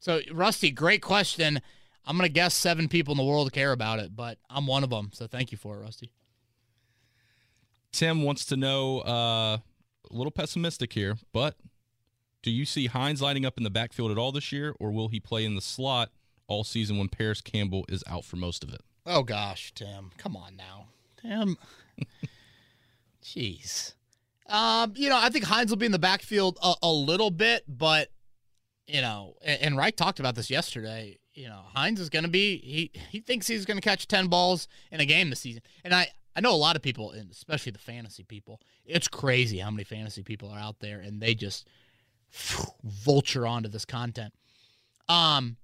[0.00, 1.60] So, Rusty, great question.
[2.08, 4.82] I'm going to guess seven people in the world care about it, but I'm one
[4.82, 5.10] of them.
[5.12, 6.10] So, thank you for it, Rusty.
[7.92, 9.60] Tim wants to know uh, a
[10.10, 11.56] little pessimistic here, but
[12.42, 15.08] do you see Hines lining up in the backfield at all this year, or will
[15.08, 16.10] he play in the slot
[16.46, 18.80] all season when Parris Campbell is out for most of it?
[19.04, 20.86] Oh gosh, Tim, come on now,
[21.20, 21.56] Tim.
[23.22, 23.94] Jeez.
[24.46, 27.64] Um, you know, I think Hines will be in the backfield a, a little bit,
[27.68, 28.08] but
[28.86, 31.18] you know, and, and Reich talked about this yesterday.
[31.38, 34.26] You know, Hines is going to be he he thinks he's going to catch ten
[34.26, 37.30] balls in a game this season, and I I know a lot of people, and
[37.30, 38.60] especially the fantasy people.
[38.84, 41.68] It's crazy how many fantasy people are out there, and they just
[42.82, 44.34] vulture onto this content.
[45.08, 45.56] Um,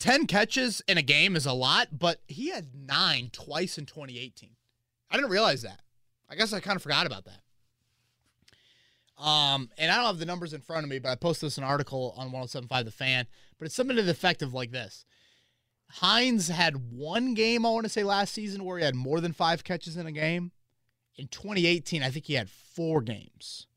[0.00, 4.50] 10 catches in a game is a lot, but he had nine twice in 2018.
[5.08, 5.80] I didn't realize that.
[6.28, 7.43] I guess I kind of forgot about that.
[9.18, 11.58] Um, and I don't have the numbers in front of me, but I posted this
[11.58, 13.26] an article on 1075 The Fan,
[13.58, 15.04] but it's something to the effect of like this.
[15.90, 19.32] Hines had one game, I want to say, last season where he had more than
[19.32, 20.50] five catches in a game.
[21.16, 23.68] In 2018, I think he had four games.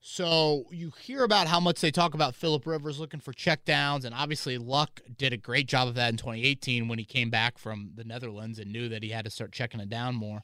[0.00, 4.14] So you hear about how much they talk about Philip Rivers looking for checkdowns, and
[4.14, 7.90] obviously Luck did a great job of that in 2018 when he came back from
[7.94, 10.42] the Netherlands and knew that he had to start checking it down more.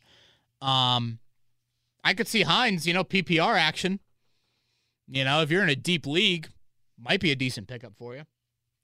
[0.60, 1.18] Um,
[2.04, 3.98] I could see Hines, you know, PPR action.
[5.08, 6.48] You know, if you're in a deep league,
[6.98, 8.22] might be a decent pickup for you.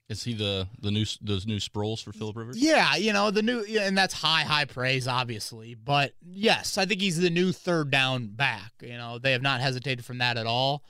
[0.09, 2.57] Is he the the new those new Sproles for Philip Rivers?
[2.57, 5.73] Yeah, you know the new, and that's high, high praise, obviously.
[5.73, 8.73] But yes, I think he's the new third down back.
[8.81, 10.83] You know, they have not hesitated from that at all.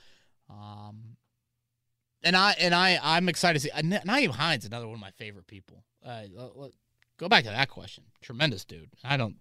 [0.50, 1.16] Um,
[2.24, 5.46] and I and I I'm excited to see Nyheim Hines, another one of my favorite
[5.46, 5.84] people.
[6.04, 6.22] Uh,
[7.16, 8.04] go back to that question.
[8.22, 8.90] Tremendous dude.
[9.04, 9.36] I don't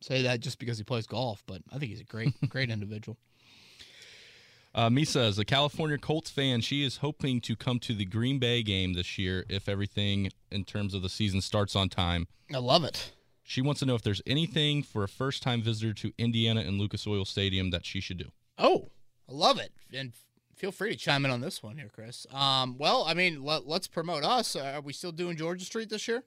[0.00, 3.16] say that just because he plays golf, but I think he's a great, great individual.
[4.72, 6.60] Uh, Misa is a California Colts fan.
[6.60, 10.64] She is hoping to come to the Green Bay game this year if everything in
[10.64, 12.28] terms of the season starts on time.
[12.54, 13.12] I love it.
[13.42, 16.78] She wants to know if there's anything for a first time visitor to Indiana and
[16.78, 18.30] Lucas Oil Stadium that she should do.
[18.58, 18.90] Oh,
[19.28, 19.72] I love it.
[19.92, 20.12] And
[20.54, 22.28] feel free to chime in on this one here, Chris.
[22.32, 24.54] Um, well, I mean, let, us promote us.
[24.54, 26.22] Uh, are we still doing Georgia Street this year?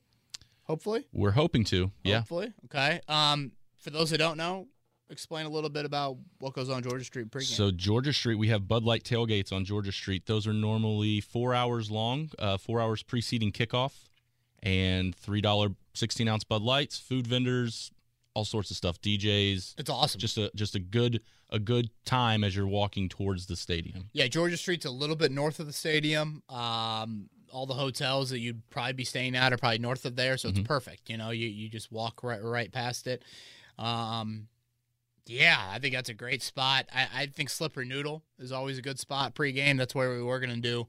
[0.63, 1.07] Hopefully.
[1.13, 1.91] We're hoping to.
[2.03, 2.19] Yeah.
[2.19, 2.51] Hopefully.
[2.65, 2.99] Okay.
[3.07, 3.53] Um,
[3.83, 4.67] for those who don't know,
[5.09, 7.43] explain a little bit about what goes on Georgia Street pregame.
[7.43, 10.25] So Georgia Street, we have Bud Light tailgates on Georgia Street.
[10.25, 13.93] Those are normally four hours long, uh, four hours preceding kickoff,
[14.61, 17.91] and three dollar sixteen ounce Bud Lights, food vendors,
[18.33, 19.75] all sorts of stuff, DJs.
[19.77, 20.19] It's awesome.
[20.19, 24.09] Just a just a good a good time as you're walking towards the stadium.
[24.13, 26.41] Yeah, Georgia Street's a little bit north of the stadium.
[26.49, 30.37] Um, all the hotels that you'd probably be staying at are probably north of there,
[30.37, 30.59] so mm-hmm.
[30.59, 31.09] it's perfect.
[31.09, 33.23] You know, you you just walk right right past it.
[33.77, 34.47] Um,
[35.25, 36.87] yeah, I think that's a great spot.
[36.93, 39.77] I, I think Slippery Noodle is always a good spot pregame.
[39.77, 40.87] That's where we were going to do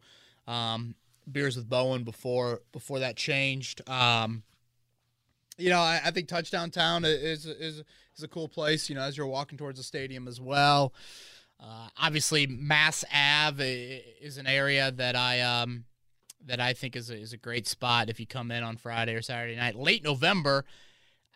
[0.52, 0.94] um,
[1.30, 3.88] beers with Bowen before before that changed.
[3.88, 4.42] Um,
[5.56, 7.82] you know, I, I, think Touchdown Town is is
[8.16, 8.88] is a cool place.
[8.88, 10.92] You know, as you're walking towards the stadium as well.
[11.60, 15.84] Uh, obviously, Mass Ave is an area that I um,
[16.44, 19.14] that I think is a, is a great spot if you come in on Friday
[19.14, 19.76] or Saturday night.
[19.76, 20.64] Late November,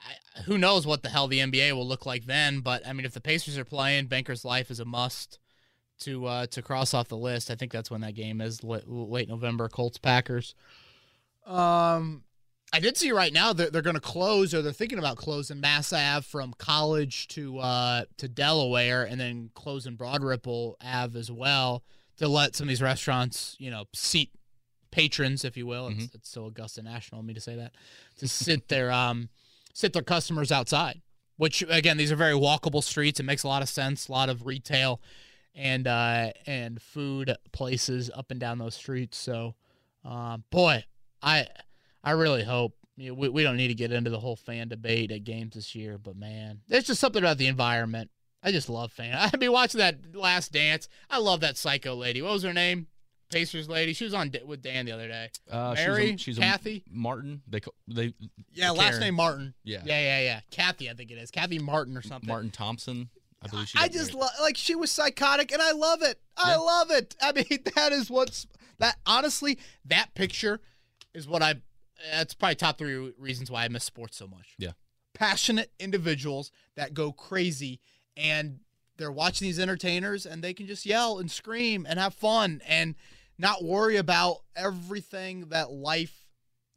[0.07, 2.61] I, who knows what the hell the NBA will look like then?
[2.61, 5.39] But I mean, if the Pacers are playing, Banker's Life is a must
[6.01, 7.51] to uh, to cross off the list.
[7.51, 9.69] I think that's when that game is late, late November.
[9.69, 10.55] Colts Packers.
[11.47, 12.25] Um,
[12.73, 15.61] I did see right now they're, they're going to close or they're thinking about closing
[15.61, 21.31] Mass Ave from College to uh, to Delaware and then closing Broad Ripple Ave as
[21.31, 21.83] well
[22.19, 24.31] to let some of these restaurants, you know, seat
[24.91, 25.89] patrons, if you will.
[25.89, 26.01] Mm-hmm.
[26.01, 27.73] It's, it's so Augusta National of me to say that
[28.19, 28.93] to sit there.
[28.99, 29.29] Um,
[29.79, 31.01] sit their customers outside.
[31.37, 33.21] Which again, these are very walkable streets.
[33.21, 34.09] It makes a lot of sense.
[34.09, 35.01] A lot of retail
[35.55, 39.17] and uh, and food places up and down those streets.
[39.17, 39.55] So,
[40.05, 40.85] uh, boy,
[41.23, 41.47] I
[42.03, 44.67] I really hope you know, we we don't need to get into the whole fan
[44.67, 48.11] debate at games this year, but man, there's just something about the environment.
[48.43, 49.15] I just love fan.
[49.33, 50.89] I'd be watching that Last Dance.
[51.09, 52.21] I love that psycho lady.
[52.21, 52.89] What was her name?
[53.31, 53.93] Pacers lady.
[53.93, 55.31] She was on with Dan the other day.
[55.51, 57.43] Uh, Mary, she's, a, she's Kathy Martin.
[57.49, 58.15] They they
[58.53, 59.55] yeah, last name Martin.
[59.65, 60.41] Yeah, yeah, yeah, yeah.
[60.51, 62.29] Kathy, I think it is Kathy Martin or something.
[62.29, 63.11] Martin Thompson.
[63.43, 63.79] I believe she.
[63.79, 66.21] I just lo- like she was psychotic, and I love it.
[66.37, 66.57] I yeah.
[66.59, 67.15] love it.
[67.21, 68.47] I mean, that is what's
[68.79, 68.97] that.
[69.07, 70.61] Honestly, that picture
[71.15, 71.57] is what I.
[72.13, 74.55] That's probably top three reasons why I miss sports so much.
[74.59, 74.73] Yeah,
[75.15, 77.81] passionate individuals that go crazy
[78.17, 78.61] and
[78.99, 82.97] they're watching these entertainers and they can just yell and scream and have fun and
[83.39, 86.27] not worry about everything that life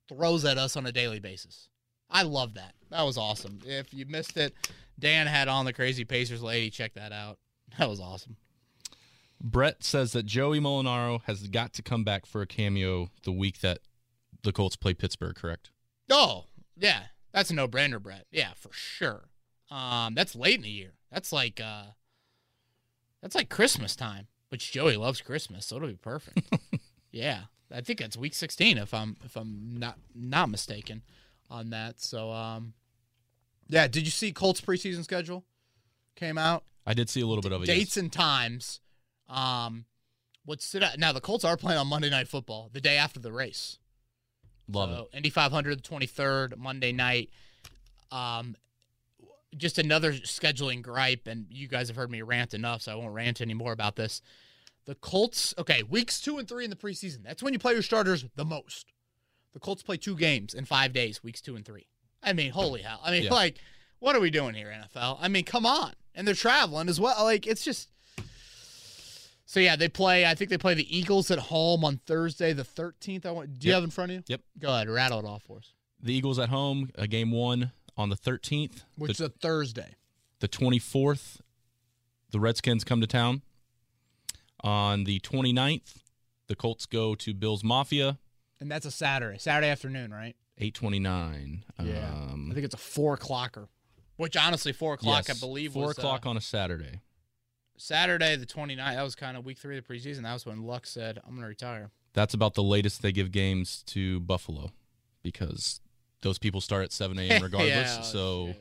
[0.07, 1.69] throws at us on a daily basis.
[2.09, 2.73] I love that.
[2.89, 3.59] That was awesome.
[3.65, 4.53] If you missed it,
[4.99, 6.69] Dan had on the Crazy Pacers lady.
[6.69, 7.37] Check that out.
[7.77, 8.35] That was awesome.
[9.41, 13.61] Brett says that Joey Molinaro has got to come back for a cameo the week
[13.61, 13.79] that
[14.43, 15.71] the Colts play Pittsburgh, correct?
[16.09, 16.45] Oh,
[16.77, 17.03] yeah.
[17.31, 18.25] That's a no-brainer, Brett.
[18.29, 19.29] Yeah, for sure.
[19.71, 20.91] Um, that's late in the year.
[21.11, 21.83] That's like uh
[23.21, 24.27] that's like Christmas time.
[24.51, 26.41] Which Joey loves Christmas, so it'll be perfect.
[27.11, 27.43] yeah,
[27.73, 31.03] I think that's week 16 if I'm if I'm not not mistaken
[31.49, 32.01] on that.
[32.01, 32.73] So um,
[33.69, 33.87] yeah.
[33.87, 35.45] Did you see Colts preseason schedule
[36.15, 36.65] came out?
[36.85, 37.67] I did see a little bit of it.
[37.67, 37.97] Dates yes.
[37.97, 38.81] and times.
[39.29, 39.85] Um,
[40.43, 40.99] what stood out?
[40.99, 43.77] Now the Colts are playing on Monday Night Football the day after the race.
[44.67, 45.17] Love so, it.
[45.17, 47.29] Indy 500, the 23rd Monday night.
[48.11, 48.55] Um,
[49.57, 53.13] just another scheduling gripe, and you guys have heard me rant enough, so I won't
[53.13, 54.21] rant anymore about this.
[54.85, 57.23] The Colts, okay, weeks two and three in the preseason.
[57.23, 58.93] That's when you play your starters the most.
[59.53, 61.87] The Colts play two games in five days, weeks two and three.
[62.23, 63.01] I mean, holy hell.
[63.03, 63.33] I mean, yeah.
[63.33, 63.57] like,
[63.99, 65.17] what are we doing here, NFL?
[65.19, 65.93] I mean, come on.
[66.15, 67.23] And they're traveling as well.
[67.23, 67.89] Like, it's just.
[69.45, 70.25] So yeah, they play.
[70.25, 73.25] I think they play the Eagles at home on Thursday, the thirteenth.
[73.25, 73.59] I want.
[73.59, 74.23] Do you have in front of you?
[74.27, 74.41] Yep.
[74.59, 75.73] Go ahead, rattle it off for us.
[76.01, 79.95] The Eagles at home, a game one on the 13th, which the, is a Thursday.
[80.39, 81.39] The 24th,
[82.31, 83.41] the Redskins come to town.
[84.63, 86.01] On the 29th,
[86.47, 88.19] the Colts go to Bills Mafia.
[88.59, 90.35] And that's a Saturday, Saturday afternoon, right?
[90.57, 91.63] 829.
[91.83, 92.11] Yeah.
[92.11, 93.67] Um, I think it's a four o'clocker,
[94.17, 97.01] which honestly, four o'clock, yes, I believe, four was, o'clock uh, on a Saturday.
[97.77, 100.21] Saturday the 29th, that was kind of week three of the preseason.
[100.21, 101.89] That was when Luck said, I'm going to retire.
[102.13, 104.71] That's about the latest they give games to Buffalo
[105.23, 105.81] because
[106.21, 107.41] those people start at 7 a.m.
[107.43, 107.69] regardless.
[107.69, 108.53] Yeah, oh, so,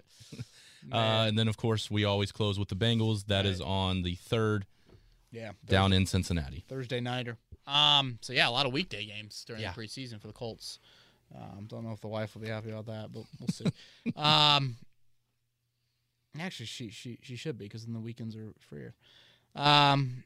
[0.93, 3.27] uh, and then of course we always close with the Bengals.
[3.27, 3.67] That is Right.
[3.69, 4.67] on the third
[5.33, 6.65] yeah, down in Cincinnati.
[6.69, 7.37] Thursday nighter.
[7.67, 9.73] Um, so yeah, a lot of weekday games during Yeah.
[9.73, 10.79] the preseason for the Colts.
[11.35, 13.67] Um, don't know if the wife will be happy about that, but we'll see.
[14.17, 14.77] um,
[16.39, 18.95] actually, she she she should be because then the weekends are freer.
[19.55, 20.25] Um,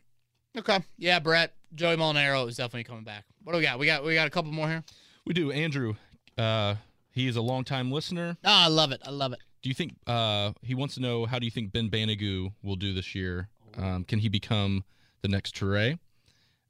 [0.57, 3.25] okay, yeah, Brett, Joey Molinaro is definitely coming back.
[3.43, 3.79] What do we got?
[3.79, 4.85] We got we got a couple more here.
[5.27, 5.51] We do.
[5.53, 5.95] Andrew,
[6.39, 6.77] uh,
[7.15, 8.37] he is a longtime listener.
[8.45, 9.01] Oh, I love it.
[9.07, 9.39] I love it.
[9.63, 12.77] Do you think uh, he wants to know how do you think Ben Banogu will
[12.77, 13.49] do this year?
[13.79, 14.85] Um, can he become
[15.23, 15.99] the next Turay?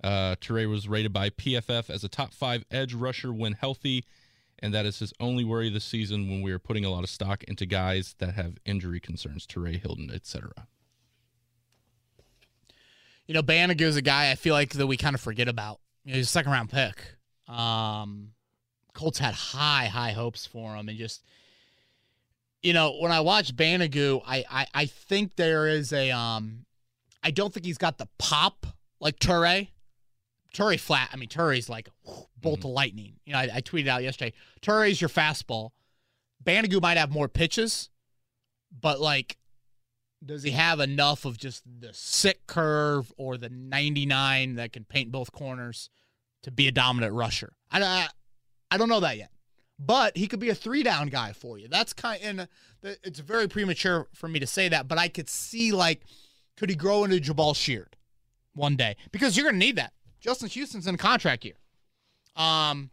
[0.03, 4.05] Uh, Turay was rated by PFF as a top five edge rusher when healthy,
[4.59, 7.11] and that is his only worry this season when we are putting a lot of
[7.11, 10.53] stock into guys that have injury concerns, Turay, Hilton, etc.
[13.27, 15.81] You know, Banogu is a guy I feel like that we kind of forget about.
[16.05, 17.03] You know, he's a second round pick.
[17.49, 18.33] Um,
[18.95, 21.23] Colts had high, high hopes for him, and just
[22.63, 26.65] you know, when I watch Banogu, I, I I think there is a um,
[27.23, 28.67] I don't think he's got the pop
[29.01, 29.69] like Turay.
[30.55, 31.11] Turay flat.
[31.13, 33.15] I mean, Turay's like whew, bolt of lightning.
[33.27, 34.33] You know, I, I tweeted out yesterday.
[34.63, 35.71] Turay's your fastball.
[36.43, 37.91] Banogu might have more pitches,
[38.81, 39.37] but like
[40.25, 45.13] does he have enough of just the sick curve or the 99 that can paint
[45.13, 45.91] both corners
[46.43, 47.53] to be a dominant rusher?
[47.71, 48.09] I, don't I,
[48.75, 49.31] I don't know that yet,
[49.79, 51.69] but he could be a three down guy for you.
[51.69, 52.49] That's kind and
[52.83, 56.03] it's very premature for me to say that, but I could see like,
[56.57, 57.97] could he grow into Jabaal Sheard
[58.53, 58.97] one day?
[59.13, 59.93] Because you're going to need that.
[60.21, 61.55] Justin Houston's in contract year.
[62.35, 62.91] Um,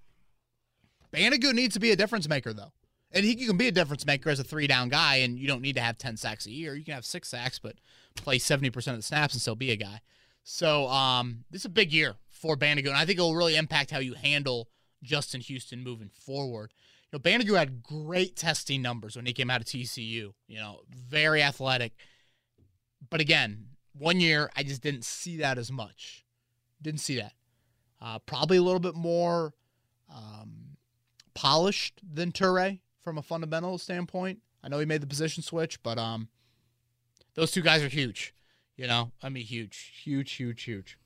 [1.11, 2.73] Banogu needs to be a difference maker though.
[3.11, 5.61] And he can be a difference maker as a three down guy, and you don't
[5.61, 6.75] need to have 10 sacks a year.
[6.75, 7.75] You can have six sacks, but
[8.15, 9.99] play 70% of the snaps and still be a guy.
[10.43, 13.55] So um, this is a big year for Banogu, and I think it will really
[13.55, 14.69] impact how you handle
[15.03, 16.71] Justin Houston moving forward.
[17.11, 20.33] You know, Banogu had great testing numbers when he came out of TCU.
[20.47, 21.93] You know, very athletic.
[23.09, 23.65] But again,
[23.97, 26.25] one year, I just didn't see that as much.
[26.81, 27.33] Didn't see that.
[28.01, 29.53] Uh, probably a little bit more
[30.09, 30.77] um,
[31.33, 34.39] polished than Turay from a fundamental standpoint.
[34.63, 36.29] I know he made the position switch, but um,
[37.35, 38.33] those two guys are huge.
[38.77, 40.97] You know, I mean, huge, huge, huge, huge.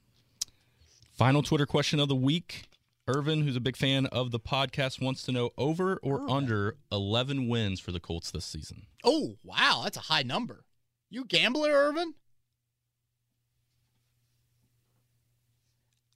[1.12, 2.64] Final Twitter question of the week.
[3.08, 6.30] Irvin, who's a big fan of the podcast, wants to know over or Irvin.
[6.30, 8.88] under 11 wins for the Colts this season.
[9.04, 10.66] Oh, wow, that's a high number.
[11.10, 12.16] You gambler, Irvin?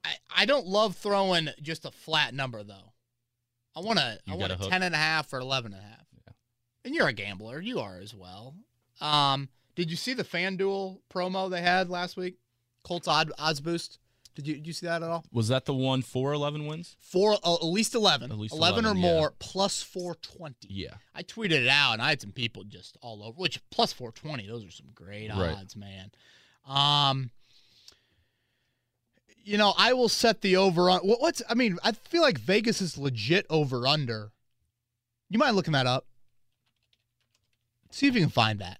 [0.03, 2.93] I, I don't love throwing just a flat number though.
[3.75, 4.69] I want a I want a hook?
[4.69, 6.07] ten and a half or eleven and a half.
[6.25, 6.33] Yeah.
[6.85, 7.61] And you're a gambler.
[7.61, 8.55] You are as well.
[8.99, 12.37] Um, did you see the FanDuel promo they had last week?
[12.83, 13.99] Colts odd, odds boost.
[14.39, 15.25] Did you did you see that at all?
[15.33, 16.95] Was that the one for 11 wins?
[17.01, 18.31] Four uh, at least eleven.
[18.31, 19.13] At least 11, 11, or yeah.
[19.13, 20.69] more plus four twenty.
[20.69, 20.93] Yeah.
[21.13, 23.35] I tweeted it out, and I had some people just all over.
[23.35, 25.57] Which plus four twenty, those are some great Right.
[25.57, 26.11] odds, man.
[26.65, 27.31] Um,
[29.43, 30.99] you know, I will set the over on.
[31.01, 31.41] What, what's?
[31.49, 34.31] I mean, I feel like Vegas is legit over under.
[35.29, 36.05] You mind looking that up?
[37.91, 38.79] See if you can find that.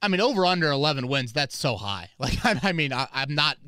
[0.00, 1.34] I mean, over under eleven wins.
[1.34, 2.08] That's so high.
[2.18, 3.58] Like, I, I mean, I, I'm not.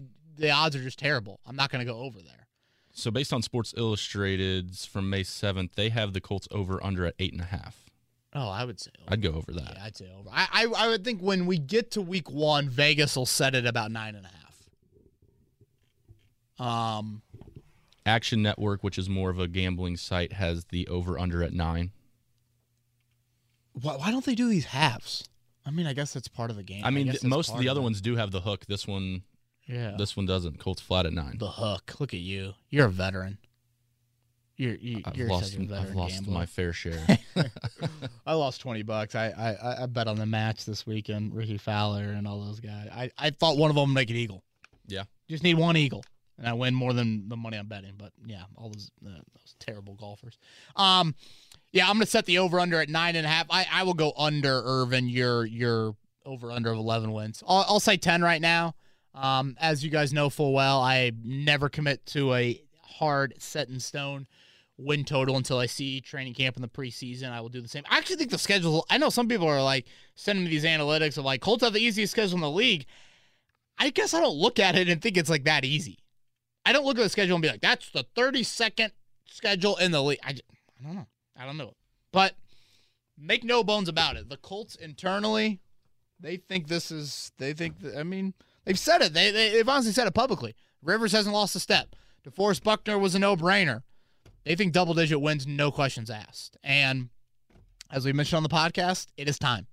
[0.41, 1.38] The odds are just terrible.
[1.47, 2.47] I'm not going to go over there.
[2.93, 7.14] So based on Sports Illustrated's from May 7th, they have the Colts over under at
[7.18, 7.91] eight and a half.
[8.34, 8.91] Oh, I would say.
[9.01, 9.12] Over.
[9.12, 9.74] I'd go over that.
[9.76, 10.28] Yeah, I'd say over.
[10.32, 13.66] I, I I would think when we get to week one, Vegas will set it
[13.66, 14.30] about nine and a
[16.59, 16.66] half.
[16.66, 17.22] Um,
[18.07, 21.91] Action Network, which is more of a gambling site, has the over under at nine.
[23.72, 25.28] why, why don't they do these halves?
[25.66, 26.84] I mean, I guess that's part of the game.
[26.84, 27.84] I mean, guess th- most of the other it.
[27.84, 28.66] ones do have the hook.
[28.66, 29.22] This one,
[29.71, 30.59] yeah, this one doesn't.
[30.59, 31.37] Colts flat at nine.
[31.39, 31.95] the hook.
[32.01, 32.55] Look at you.
[32.68, 33.39] You're a veteran.
[34.57, 35.53] You're you, I've you're lost.
[35.53, 36.35] such a veteran I've lost gambler.
[36.35, 37.03] my fair share.
[38.27, 39.14] I lost twenty bucks.
[39.14, 41.35] I, I I bet on the match this weekend.
[41.35, 42.89] Rickie Fowler and all those guys.
[42.93, 44.43] I I thought one of them would make an eagle.
[44.87, 45.05] Yeah.
[45.29, 46.05] just need one eagle,
[46.37, 47.95] and I win more than the money I'm betting.
[47.97, 50.37] But yeah, all those uh, those terrible golfers.
[50.77, 51.14] Um,
[51.73, 53.47] yeah, I'm gonna set the over under at nine and a half.
[53.49, 55.09] I I will go under Irvin.
[55.09, 55.95] Your your
[56.27, 57.43] over under of eleven wins.
[57.47, 58.75] I'll, I'll say ten right now.
[59.14, 63.80] Um, as you guys know full well, I never commit to a hard set in
[63.80, 64.26] stone
[64.80, 67.30] win total until I see training camp in the preseason.
[67.30, 67.84] I will do the same.
[67.90, 68.86] I actually think the schedule.
[68.90, 71.80] I know some people are like sending me these analytics of like Colts have the
[71.80, 72.86] easiest schedule in the league.
[73.78, 75.98] I guess I don't look at it and think it's like that easy.
[76.64, 78.90] I don't look at the schedule and be like, that's the 32nd
[79.26, 80.18] schedule in the league.
[80.22, 81.06] I I don't know.
[81.36, 81.74] I don't know.
[82.12, 82.34] But
[83.18, 84.28] make no bones about it.
[84.28, 85.61] The Colts internally,
[86.18, 87.32] They think this is.
[87.38, 87.80] They think.
[87.80, 88.34] That, I mean,
[88.64, 89.12] they've said it.
[89.12, 90.54] They, they they've honestly said it publicly.
[90.82, 91.94] Rivers hasn't lost a step.
[92.26, 93.82] DeForest Buckner was a no-brainer.
[94.44, 96.56] They think double-digit wins, no questions asked.
[96.62, 97.11] And
[97.90, 99.66] as we mentioned on the podcast, it is time.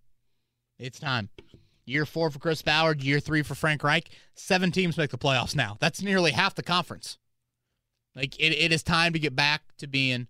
[0.79, 1.29] It's time.
[1.85, 4.09] Year four for Chris Ballard, year three for Frank Reich.
[4.35, 5.77] Seven teams make the playoffs now.
[5.79, 7.17] That's nearly half the conference.
[8.13, 10.27] Like it, it is time to get back to being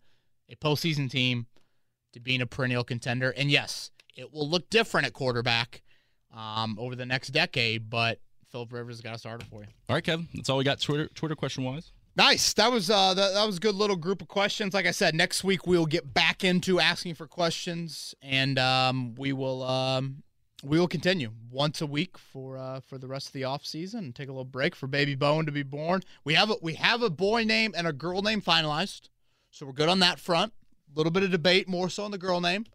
[0.50, 1.48] a postseason team,
[2.14, 3.34] to being a perennial contender.
[3.36, 5.82] And yes, it will look different at quarterback
[6.36, 8.20] um, over the next decade, but
[8.52, 9.68] Philip Rivers got to start it for you.
[9.90, 10.28] All right, Kevin.
[10.34, 11.92] That's all we got Twitter Twitter question wise.
[12.16, 12.54] Nice.
[12.54, 14.74] That was uh that, that was a good little group of questions.
[14.74, 19.34] Like I said, next week we'll get back into asking for questions and um we
[19.34, 20.24] will um
[20.64, 24.06] we will continue once a week for uh for the rest of the off season
[24.06, 26.02] and take a little break for baby Bowen to be born.
[26.24, 29.10] We have a we have a boy name and a girl name finalized.
[29.52, 30.54] So we're good on that front.
[30.92, 32.66] A little bit of debate more so on the girl name.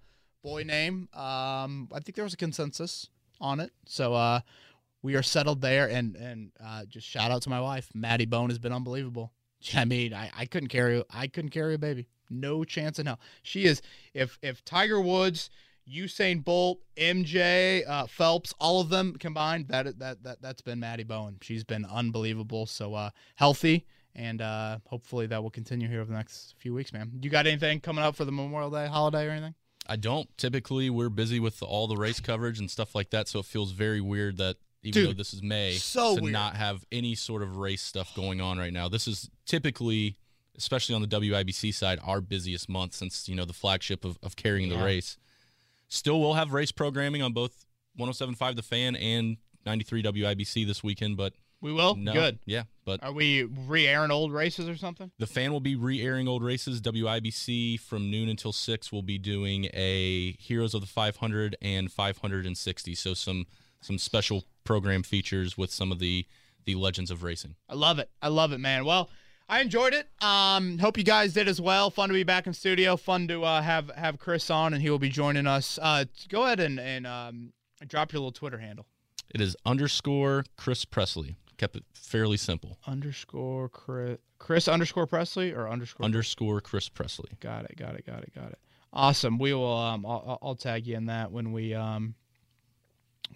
[0.45, 1.09] Boy name.
[1.15, 3.09] Um I think there was a consensus
[3.41, 3.73] on it.
[3.87, 4.41] So uh
[5.03, 5.89] we are settled there.
[5.89, 9.33] And and uh, just shout out to my wife, Maddie Bowen has been unbelievable.
[9.75, 12.09] I mean, I, I couldn't carry I couldn't carry a baby.
[12.31, 13.21] No chance in hell.
[13.43, 13.83] She is
[14.15, 15.51] if if Tiger Woods,
[15.89, 21.05] Usain Bolt, MJ, uh, Phelps, all of them combined, that that that that's been Maddie
[21.05, 21.39] Bowen.
[21.43, 22.67] She's been unbelievable.
[22.67, 23.87] So uh, healthy.
[24.15, 27.11] And uh, hopefully that will continue here over the next few weeks, man.
[27.23, 29.55] You got anything coming up for the Memorial Day holiday or anything?
[29.87, 30.29] I don't.
[30.37, 33.73] Typically, we're busy with all the race coverage and stuff like that, so it feels
[33.73, 36.33] very weird that even Dude, though this is May, so to weird.
[36.33, 38.89] not have any sort of race stuff going on right now.
[38.89, 40.17] This is typically,
[40.57, 44.35] especially on the WIBC side, our busiest month since you know the flagship of, of
[44.37, 45.17] carrying the race.
[45.89, 47.65] Still, we'll have race programming on both
[47.99, 51.95] 107.5 The Fan and 93 WIBC this weekend, but We will.
[51.95, 52.39] no, Good.
[52.47, 55.11] yeah, but Are we re-airing old races or something?
[55.19, 56.81] the fan will be re-airing old races.
[56.81, 62.95] WIBC from noon until six will be doing a Heroes of the 500 and 560.
[62.95, 63.47] So some
[63.83, 66.27] some special program features with some of the
[66.65, 67.57] the legends of racing.
[67.69, 68.09] I love it.
[68.23, 68.85] I love it, man.
[68.85, 69.11] Well,
[69.49, 70.09] I enjoyed it.
[70.23, 71.91] Um, hope you guys did as well.
[71.91, 72.97] Fun to be back in studio.
[72.97, 75.79] Fun to uh, have have Chris on, and he will be joining us.
[75.83, 77.53] Uh, go ahead and and um,
[77.89, 78.87] drop your little Twitter handle.
[79.35, 81.37] It is underscore Chris Presley.
[81.59, 82.79] Kept it fairly simple.
[82.87, 86.05] Underscore Chris, Chris underscore Presley or underscore.
[86.05, 87.31] Underscore Chris Presley.
[87.41, 87.77] got it.
[87.77, 88.07] Got it.
[88.07, 88.35] Got it.
[88.35, 88.59] Got it.
[88.93, 89.39] Awesome.
[89.39, 89.77] We will.
[89.77, 92.15] Um, I'll, I'll- I'll tag you in that when we um,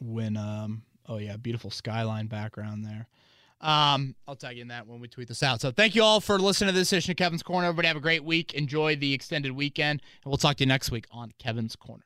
[0.01, 3.09] when um, oh yeah, beautiful skyline background there.
[3.61, 5.61] Um, I'll tag you in that when we tweet this out.
[5.61, 7.69] So thank you all for listening to this edition of Kevin's Corner.
[7.69, 8.53] Everybody have a great week.
[8.53, 12.05] Enjoy the extended weekend, and we'll talk to you next week on Kevin's Corner.